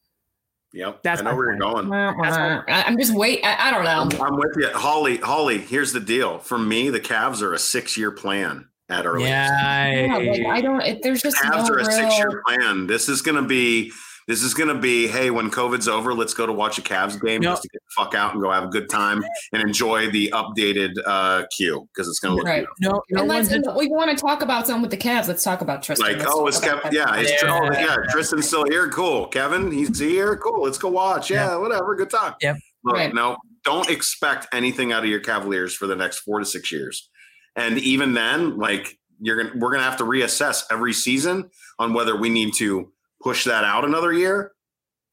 [0.72, 1.64] Yep, that's I know where point.
[1.64, 2.66] you're going.
[2.70, 3.44] I'm just wait.
[3.44, 4.18] I, I don't know.
[4.20, 5.18] I'm, I'm, with you, Holly.
[5.18, 6.38] Holly, here's the deal.
[6.40, 9.24] For me, the Cavs are a six-year plan at early.
[9.24, 10.82] Yeah, yeah like, I don't.
[10.82, 11.92] It, there's just Cavs no are a real...
[11.92, 12.88] six-year plan.
[12.88, 13.92] This is going to be
[14.30, 17.20] this is going to be, hey, when COVID's over, let's go to watch a Cavs
[17.20, 19.24] game just to get the fuck out and go have a good time
[19.54, 22.68] and enjoy the updated uh, queue because it's going to look right.
[22.80, 25.28] No, no and let's, and we want to talk about something with the Cavs.
[25.28, 26.20] Let's talk about Tristan.
[26.20, 26.92] Like, oh, it's Kevin.
[26.92, 27.60] Yeah, it's yeah.
[27.60, 27.96] Oh, yeah.
[28.12, 28.88] Tristan's still here.
[28.90, 29.26] Cool.
[29.26, 30.38] Kevin, he's here.
[30.38, 30.62] Cool.
[30.62, 31.32] Let's go watch.
[31.32, 31.58] Yeah, yeah.
[31.58, 31.96] whatever.
[31.96, 32.36] Good time.
[32.40, 32.58] Yep.
[32.84, 33.12] Look, right.
[33.12, 37.10] No, don't expect anything out of your Cavaliers for the next four to six years.
[37.56, 41.50] And even then, like you're gonna, we're gonna have to reassess every season
[41.80, 44.54] on whether we need to push that out another year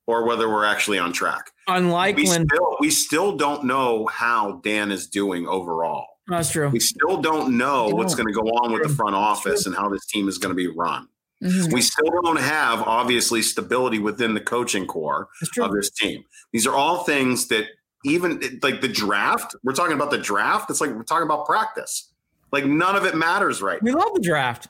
[0.07, 1.51] or whether we're actually on track.
[1.67, 6.07] Unlike we when still, we still don't know how Dan is doing overall.
[6.29, 6.69] That's true.
[6.69, 9.89] We still don't know what's going to go on with the front office and how
[9.89, 11.09] this team is going to be run.
[11.43, 11.73] Mm-hmm.
[11.73, 15.29] We still don't have obviously stability within the coaching corps
[15.61, 16.25] of this team.
[16.53, 17.67] These are all things that
[18.05, 20.71] even like the draft, we're talking about the draft.
[20.71, 22.11] It's like we're talking about practice.
[22.53, 23.83] Like none of it matters right.
[23.83, 23.99] We now.
[23.99, 24.69] love the draft.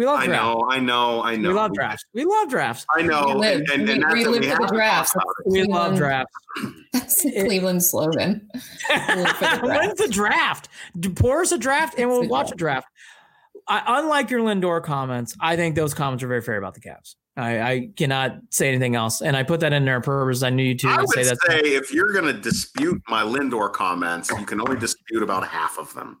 [0.00, 1.50] We love I know, I know, I know.
[1.50, 2.06] We love drafts.
[2.14, 2.86] We love drafts.
[2.96, 3.26] I know.
[3.26, 5.14] We live, and, and, and we, we live for the drafts.
[5.44, 6.32] We love drafts.
[6.94, 8.48] That's the Cleveland slogan.
[8.88, 10.70] When's the draft?
[11.16, 12.88] Pour us a draft and we'll watch a draft.
[13.68, 17.16] I, unlike your Lindor comments, I think those comments are very fair about the Cavs.
[17.36, 20.42] I, I, cannot say anything else, and I put that in there on purpose.
[20.42, 20.88] I knew you two.
[20.88, 24.62] I would say, that say if you're going to dispute my Lindor comments, you can
[24.62, 26.20] only dispute about half of them.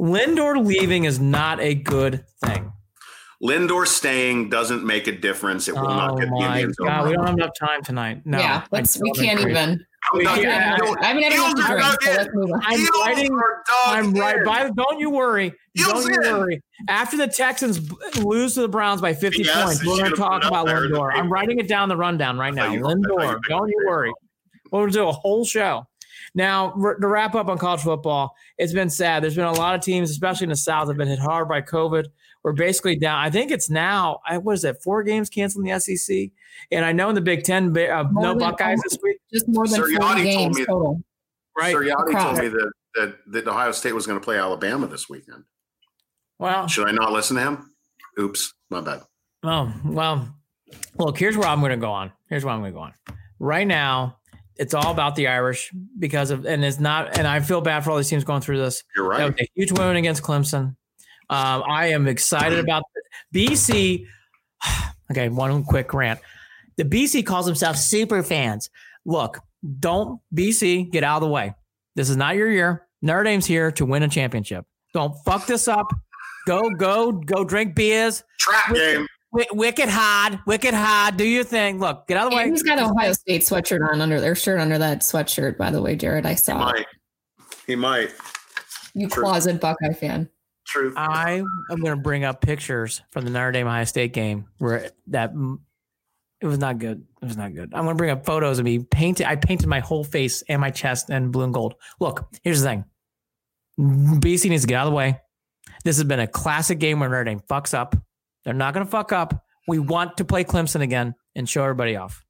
[0.00, 2.72] Lindor leaving is not a good thing.
[3.42, 5.68] Lindor staying doesn't make a difference.
[5.68, 7.10] It will oh not get the Indians God, over.
[7.10, 8.22] We don't have enough time tonight.
[8.24, 9.52] No, yeah, let's, we can't agree.
[9.52, 9.84] even.
[10.14, 10.46] We can't,
[11.02, 12.60] I haven't had enough to drink, so let's move on.
[12.64, 13.40] I'm writing.
[13.86, 14.44] I'm right.
[14.44, 15.52] By, don't you worry.
[15.76, 16.62] Don't you worry.
[16.88, 20.44] After the Texans lose to the Browns by 50 yes, points, we're going to talk
[20.44, 21.12] about Lindor.
[21.12, 22.68] I'm writing it down the rundown right now.
[22.68, 23.38] Lindor.
[23.48, 24.12] Don't you worry.
[24.72, 25.86] We'll do a whole show.
[26.34, 29.22] Now, to wrap up on college football, it's been sad.
[29.22, 31.62] There's been a lot of teams, especially in the South, have been hit hard by
[31.62, 32.06] COVID.
[32.42, 33.18] We're basically down.
[33.18, 34.20] I think it's now.
[34.42, 34.82] What is it?
[34.82, 36.30] Four games canceled in the SEC,
[36.70, 39.18] and I know in the Big Ten, uh, no Buckeyes this week.
[39.32, 41.02] Just more than four games total.
[41.58, 41.74] Right.
[41.74, 42.22] Sirianni Across.
[42.22, 45.44] told me that, that that Ohio State was going to play Alabama this weekend.
[46.38, 47.74] Well, Should I not listen to him?
[48.18, 49.02] Oops, my bad.
[49.42, 50.34] Oh, well,
[50.98, 52.12] look, here's where I'm going to go on.
[52.28, 52.94] Here's where I'm going to go on.
[53.40, 54.17] Right now,
[54.58, 57.90] it's all about the Irish because of, and it's not, and I feel bad for
[57.90, 58.82] all these teams going through this.
[58.96, 59.40] You're right.
[59.40, 60.76] a huge win against Clemson.
[61.30, 62.82] Um, I am excited about
[63.34, 64.06] BC.
[65.10, 66.20] Okay, one quick rant.
[66.76, 68.68] The BC calls themselves super fans.
[69.06, 69.40] Look,
[69.80, 71.54] don't BC get out of the way.
[71.96, 72.86] This is not your year.
[73.00, 74.66] Notre Dame's here to win a championship.
[74.92, 75.86] Don't fuck this up.
[76.46, 78.22] Go, go, go drink beers.
[78.38, 79.06] Trap game.
[79.32, 81.16] Wi- wicked hard, wicked hard.
[81.16, 81.78] Do your thing.
[81.80, 82.42] Look, get out of the way.
[82.44, 85.70] And he's got an Ohio State sweatshirt on under their shirt under that sweatshirt, by
[85.70, 86.24] the way, Jared.
[86.26, 86.74] I saw it.
[86.74, 86.86] might.
[87.66, 88.14] He might.
[88.94, 89.22] you True.
[89.24, 90.30] closet Buckeye fan.
[90.66, 90.94] Truth.
[90.96, 94.90] I am going to bring up pictures from the Notre Dame Ohio State game where
[95.08, 95.32] that
[96.40, 97.04] it was not good.
[97.20, 97.72] It was not good.
[97.74, 99.26] I'm going to bring up photos of me painted.
[99.26, 101.74] I painted my whole face and my chest in blue and gold.
[102.00, 102.84] Look, here's the thing.
[103.78, 105.20] BC needs to get out of the way.
[105.84, 107.96] This has been a classic game where Notre Dame fucks up.
[108.48, 109.44] They're not going to fuck up.
[109.66, 112.24] We want to play Clemson again and show everybody off.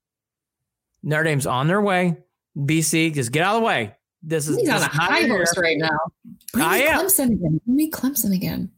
[1.01, 2.17] Notre Dame's on their way.
[2.57, 3.95] BC, just get out of the way.
[4.21, 5.97] This is, He's on a high horse right now.
[6.51, 7.05] Bring I me am.
[7.05, 7.61] Clemson again.
[7.65, 8.69] Bring me Clemson again.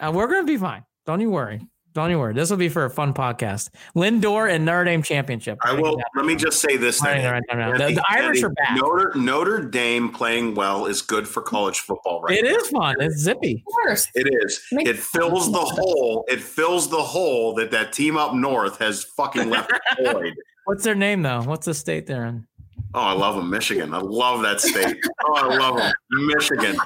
[0.00, 0.86] Uh, we're gonna be fine.
[1.04, 1.60] Don't you worry.
[1.96, 2.34] Don't you worry.
[2.34, 3.70] This will be for a fun podcast.
[3.96, 5.58] Lindor and Notre Dame championship.
[5.64, 5.98] I will.
[6.14, 7.00] Let me just say this.
[7.02, 7.26] All right, Then.
[7.26, 7.78] all right, all right.
[7.78, 8.76] The, Andy- the Irish are back.
[8.76, 12.50] Notre, Notre Dame playing well is good for college football right It now.
[12.56, 12.96] is fun.
[13.00, 13.64] It's zippy.
[13.66, 14.08] Of course.
[14.14, 14.60] It is.
[14.72, 16.24] Make- It fills the hole.
[16.28, 19.72] It fills the hole that that team up north has fucking left
[20.04, 20.34] void.
[20.66, 21.40] What's their name though?
[21.42, 22.46] What's the state they're in?
[22.98, 23.92] Oh, I love them, Michigan.
[23.92, 24.96] I love that state.
[25.26, 26.78] Oh, I love them, Michigan,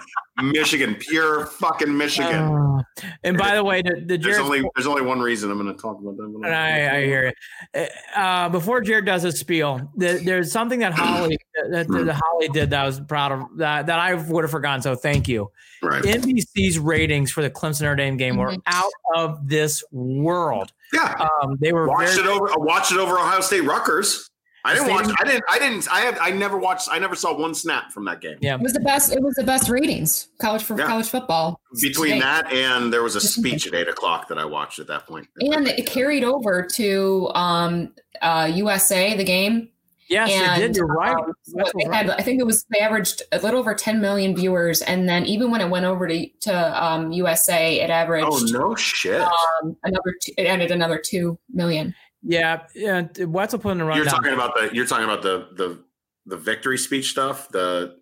[0.42, 2.34] Michigan, pure fucking Michigan.
[2.42, 2.80] Oh.
[3.22, 5.80] and by the way, the, the There's only there's only one reason I'm going to
[5.80, 6.34] talk about them.
[6.42, 7.32] and I, I hear
[7.72, 7.90] it.
[8.16, 11.38] Uh, before Jared does his spiel, the, there's something that Holly
[11.70, 14.50] that, that, that Holly did that I was proud of that, that I would have
[14.50, 14.82] forgotten.
[14.82, 15.52] So thank you.
[15.82, 16.02] Right.
[16.02, 18.62] NBC's ratings for the Clemson Notre Dame game were Mhm.
[18.66, 20.72] out of this world.
[20.92, 21.14] Yeah.
[21.42, 22.50] Um, they were Watched very, it over.
[22.50, 24.29] I watched it over Ohio State Rutgers.
[24.64, 25.06] I didn't watch.
[25.20, 25.44] I didn't.
[25.48, 25.88] I didn't.
[25.90, 26.18] I have.
[26.20, 26.88] I never watched.
[26.90, 28.36] I never saw one snap from that game.
[28.40, 28.54] Yeah.
[28.54, 29.12] It was the best.
[29.12, 30.86] It was the best ratings college for Yeah.
[30.86, 31.60] college football.
[31.80, 32.20] Between today.
[32.20, 35.28] that and there was a speech at eight o'clock that I watched at that point.
[35.40, 39.68] and it carried over to um, uh, USA the game.
[40.08, 40.76] Yes, and it did.
[40.76, 41.14] You're right.
[41.14, 41.94] um, so they right.
[42.06, 45.24] had, I think it was they averaged a little over 10 million viewers, and then
[45.24, 49.20] even when it went over to to um, USA, it averaged Oh no shit!
[49.20, 50.12] um, another.
[50.20, 51.94] Two, it added another two million.
[52.22, 53.06] Yeah, yeah.
[53.20, 54.70] Wetzel put in the you're talking about the.
[54.74, 55.82] You're talking about the the
[56.26, 57.48] the victory speech stuff.
[57.48, 57.96] The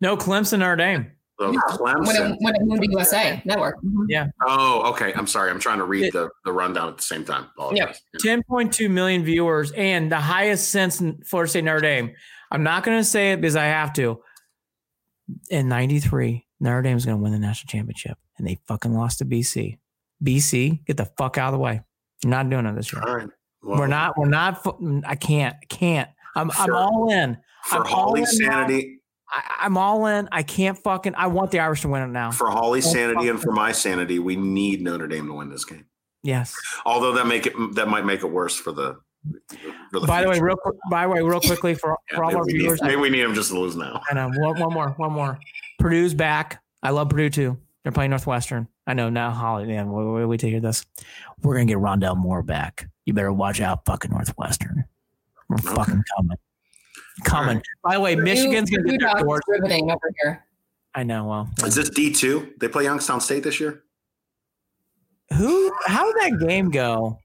[0.00, 1.10] no, Clemson Notre Dame.
[1.38, 2.32] the Yeah, When Clemson.
[2.34, 3.76] it, when it moved to USA Network.
[3.82, 4.30] Mhm.
[4.46, 5.12] oh, okay.
[5.14, 5.50] I'm sorry.
[5.50, 7.46] I'm trying to read It- the the rundown at the same time.
[7.56, 8.00] Apologize.
[8.24, 8.36] Yeah.
[8.36, 12.12] 10.2 million viewers and the highest since Florida State Notre Dame.
[12.52, 14.22] I'm not going to say it because I have to.
[15.50, 19.24] In 93, Notre Dame's going to win the national championship and they fucking lost to
[19.24, 19.78] BC.
[20.22, 21.80] BC, get the fuck out of the way.
[22.22, 23.02] You're not doing it this year.
[23.04, 23.28] All right.
[23.64, 24.66] Well, We're not, we're not,
[25.06, 26.10] I can't, can't.
[26.36, 27.38] I'm, I'm all in.
[27.64, 29.00] for I'm Holly's sanity.
[29.30, 30.28] I, I'm all in.
[30.32, 32.30] I can't fucking, I want the Irish to win it now.
[32.30, 35.86] For Holly's sanity and for my sanity, we need Notre Dame to win this game.
[36.22, 36.54] Yes.
[36.84, 38.96] Although that make it that might make it worse for the.
[39.90, 42.24] For the By the way, real quick, by the way, real quickly for, Yeah, for
[42.24, 44.02] all our we need, viewers, maybe we need them just to lose now.
[44.10, 44.30] I know.
[44.36, 44.90] One, one more.
[44.96, 45.38] One more.
[45.78, 46.62] Purdue's back.
[46.82, 47.58] I love Purdue too.
[47.82, 48.68] They're playing Northwestern.
[48.86, 49.30] I know now.
[49.30, 50.84] Holly, man, wait, wait, wait to hear this.
[51.42, 52.88] We're gonna get Rondale Moore back.
[53.06, 54.84] You better watch out, fucking Northwestern.
[55.48, 55.74] We're Okay.
[55.74, 56.38] fucking coming.
[57.24, 57.56] Coming.
[57.58, 57.64] right.
[57.84, 59.40] By the way, Michigan's gonna Purdue get their doors.
[59.46, 60.44] riveting over here.
[60.94, 61.24] I know.
[61.26, 62.52] Well, Is this D two?
[62.60, 63.82] They play Youngstown State this year.
[65.32, 65.72] who?
[65.86, 67.18] How did that game go?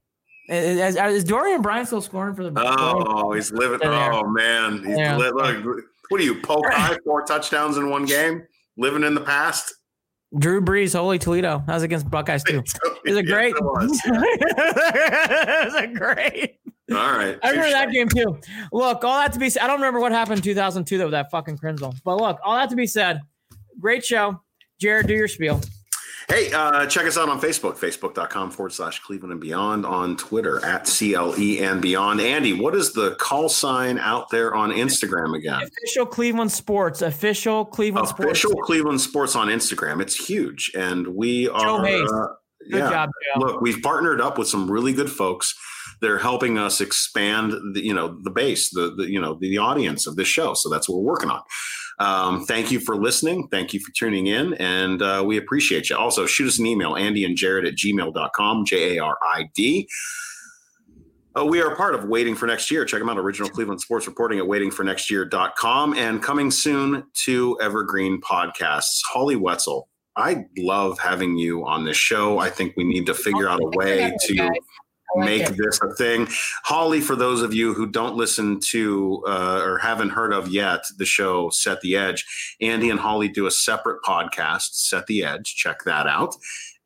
[0.48, 2.52] Is, uh, is Dorien Bryant still scoring for the?
[2.56, 3.78] Oh, he's living.
[3.80, 4.12] They're there.
[4.12, 5.16] Oh man, he's Yeah.
[5.16, 5.64] li- look,
[6.08, 6.40] what are you?
[6.42, 8.42] Poke eye, four touchdowns in one game,
[8.76, 9.74] living in the past.
[10.38, 11.62] Drew Brees, Holy Toledo.
[11.66, 12.62] That was against Buckeyes too.
[13.04, 13.54] Is it Yes, great?
[13.56, 13.90] it was.
[13.92, 16.56] Is it great?
[16.92, 17.38] All right.
[17.42, 18.38] I remember that game too.
[18.72, 21.12] Look, all that to be said, I don't remember what happened in 2002 though with
[21.12, 21.92] that fucking Crimson.
[22.04, 23.20] But look, all that to be said,
[23.80, 24.40] great show.
[24.80, 25.60] Jared, do your spiel.
[26.30, 30.64] Hey, uh, check us out on Facebook, facebook.com forward slash Cleveland and Beyond, on Twitter
[30.64, 32.20] at CLE and Beyond.
[32.20, 35.60] Andy, what is the call sign out there on Instagram again?
[35.60, 37.02] Official Cleveland Sports.
[37.02, 38.44] Official Cleveland Official Sports.
[38.44, 40.00] Official Cleveland Sports on Instagram.
[40.00, 40.70] It's huge.
[40.76, 41.84] And we are.
[41.84, 42.08] Hayes.
[42.12, 42.26] uh,
[42.70, 42.90] Good yeah.
[42.90, 43.40] job, Joe.
[43.40, 45.54] Look, we've partnered up with some really good folks.
[46.00, 50.06] They're helping us expand the, you know, the base, the, the you know, the, audience
[50.06, 50.54] of this show.
[50.54, 51.42] So that's what we're working on.
[52.00, 53.46] Um, thank you for listening.
[53.48, 54.54] Thank you for tuning in.
[54.54, 55.96] And uh, we appreciate you.
[55.96, 59.86] Also, shoot us an email, Andy and Jared at gmail.com, J A R I D.
[61.38, 62.84] Uh, we are part of Waiting for Next Year.
[62.84, 69.00] Check them out, Original Cleveland Sports Reporting at waitingfornextyear.com and coming soon to Evergreen Podcasts.
[69.04, 72.38] Holly Wetzel, I love having you on this show.
[72.38, 74.50] I think we need to figure out a way to
[75.16, 75.56] like make it.
[75.56, 76.28] this a thing.
[76.64, 80.84] Holly, for those of you who don't listen to uh, or haven't heard of yet
[80.96, 82.24] the show Set the Edge,
[82.60, 85.54] Andy and Holly do a separate podcast, Set the Edge.
[85.54, 86.34] Check that out.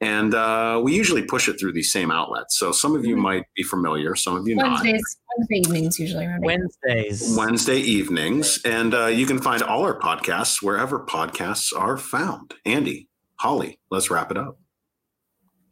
[0.00, 2.58] And uh, we usually push it through these same outlets.
[2.58, 3.22] So some of you mm-hmm.
[3.22, 4.82] might be familiar, some of you not.
[4.82, 5.38] Wednesdays, not.
[5.38, 6.26] Wednesday evenings usually.
[6.26, 6.40] Right?
[6.40, 7.36] Wednesdays.
[7.36, 8.60] Wednesday evenings.
[8.64, 12.54] And uh, you can find all our podcasts wherever podcasts are found.
[12.66, 14.58] Andy, Holly, let's wrap it up.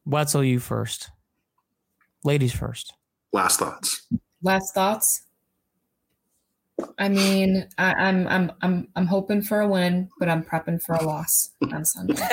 [0.06, 1.10] Wetzel, you first.
[2.24, 2.94] Ladies first.
[3.32, 4.06] Last thoughts.
[4.42, 5.22] Last thoughts.
[6.98, 10.94] I mean, I, I'm I'm I'm I'm hoping for a win, but I'm prepping for
[10.94, 12.22] a loss on Sunday.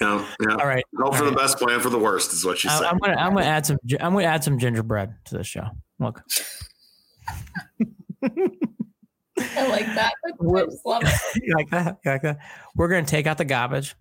[0.00, 0.54] Yeah, yeah.
[0.56, 0.82] All right.
[0.98, 1.30] Hope for right.
[1.30, 2.84] the best, plan for the worst, is what you said.
[2.84, 5.64] I'm gonna I'm gonna add some I'm gonna add some gingerbread to this show.
[5.98, 6.22] Look.
[8.22, 10.14] I like that.
[10.24, 11.20] I love it.
[11.42, 11.98] You like that?
[12.02, 12.38] You like that?
[12.74, 13.94] We're gonna take out the garbage.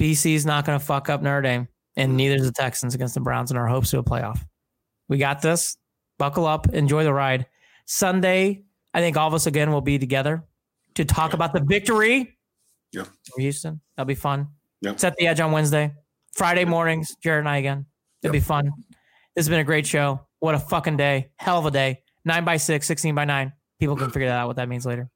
[0.00, 1.68] BC's not gonna fuck up Notre Dame,
[1.98, 4.40] and neither is the Texans against the Browns in our hopes to a playoff.
[5.08, 5.76] We got this.
[6.18, 7.46] Buckle up, enjoy the ride.
[7.86, 10.44] Sunday, I think all of us again will be together
[10.94, 12.36] to talk about the victory.
[12.92, 13.04] Yeah.
[13.36, 13.80] Houston.
[13.96, 14.48] That'll be fun.
[14.82, 14.98] Yep.
[15.00, 15.92] Set the edge on Wednesday.
[16.32, 17.86] Friday mornings, Jared and I again.
[18.22, 18.42] It'll yep.
[18.42, 18.72] be fun.
[19.34, 20.26] This has been a great show.
[20.40, 21.30] What a fucking day.
[21.36, 22.02] Hell of a day.
[22.24, 23.52] Nine by six, 16 by nine.
[23.78, 25.10] People can figure that out what that means later.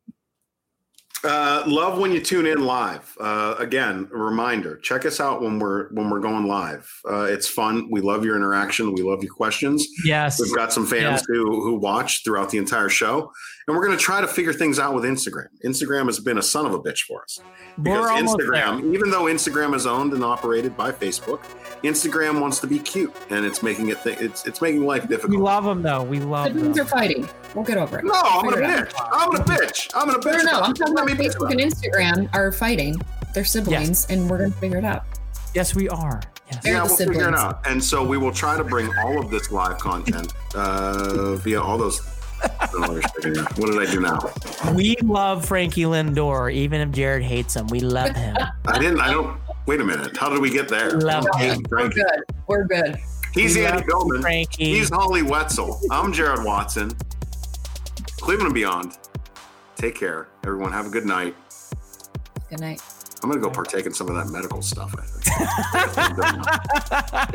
[1.25, 3.17] Uh, love when you tune in live.
[3.21, 6.91] Uh, again, a reminder: check us out when we're when we're going live.
[7.09, 7.89] Uh, it's fun.
[7.91, 8.93] We love your interaction.
[8.93, 9.87] We love your questions.
[10.05, 11.25] Yes, we've got some fans yes.
[11.29, 13.31] who who watch throughout the entire show,
[13.69, 15.47] and we're going to try to figure things out with Instagram.
[15.65, 17.39] Instagram has been a son of a bitch for us
[17.81, 18.93] because Instagram, there.
[18.93, 21.41] even though Instagram is owned and operated by Facebook,
[21.85, 25.31] Instagram wants to be cute, and it's making it th- it's it's making life difficult.
[25.31, 26.03] We love them though.
[26.03, 26.53] We love.
[26.53, 26.73] them.
[26.79, 27.29] are fighting.
[27.55, 28.05] We'll get over it.
[28.05, 28.93] No, I'm gonna bitch.
[28.99, 29.91] I'm gonna bitch.
[29.95, 30.45] I'm gonna bitch.
[30.45, 33.01] No, no, I'm talking about Facebook and Instagram are fighting.
[33.35, 34.11] They're siblings, yes.
[34.11, 35.05] and we're gonna figure it out.
[35.55, 36.23] Yes, we are.
[36.51, 36.63] Yes.
[36.65, 37.19] Yeah, we'll siblings.
[37.19, 37.67] figure it out.
[37.67, 41.79] And so we will try to bring all of this live content uh, via all
[41.79, 42.01] those.
[42.75, 44.19] what did I do now?
[44.75, 47.69] We love Frankie Lindor, even if Jared hates him.
[47.69, 48.37] We love him.
[48.67, 49.01] I didn't.
[49.01, 49.39] I don't.
[49.67, 50.17] Wait a minute.
[50.17, 50.91] How did we get there?
[50.99, 51.63] Love him.
[51.71, 52.25] We're good.
[52.49, 52.97] We're good.
[53.33, 54.21] He's we Andy Billman.
[54.23, 54.65] Frankie.
[54.65, 55.81] He's Holly Wetzel.
[55.91, 56.93] I'm Jared Watson.
[58.23, 58.99] Cleveland and beyond.
[59.75, 60.71] Take care, everyone.
[60.71, 61.35] Have a good night.
[62.49, 62.81] Good night.
[63.21, 64.95] I'm gonna go partake in some of that medical stuff.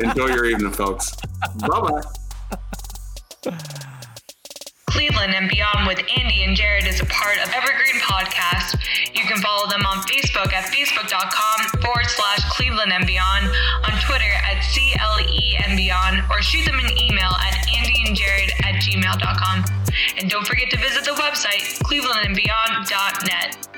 [0.00, 1.14] Enjoy your evening, folks.
[1.58, 2.00] Bye
[3.44, 3.90] bye.
[4.88, 8.80] Cleveland and Beyond with Andy and Jared is a part of Evergreen Podcast.
[9.14, 13.46] You can follow them on Facebook at facebook.com forward slash Cleveland and Beyond,
[13.84, 19.64] on Twitter at CLE and Beyond, or shoot them an email at andyandjared at gmail.com.
[20.16, 23.77] And don't forget to visit the website, clevelandandbeyond.net.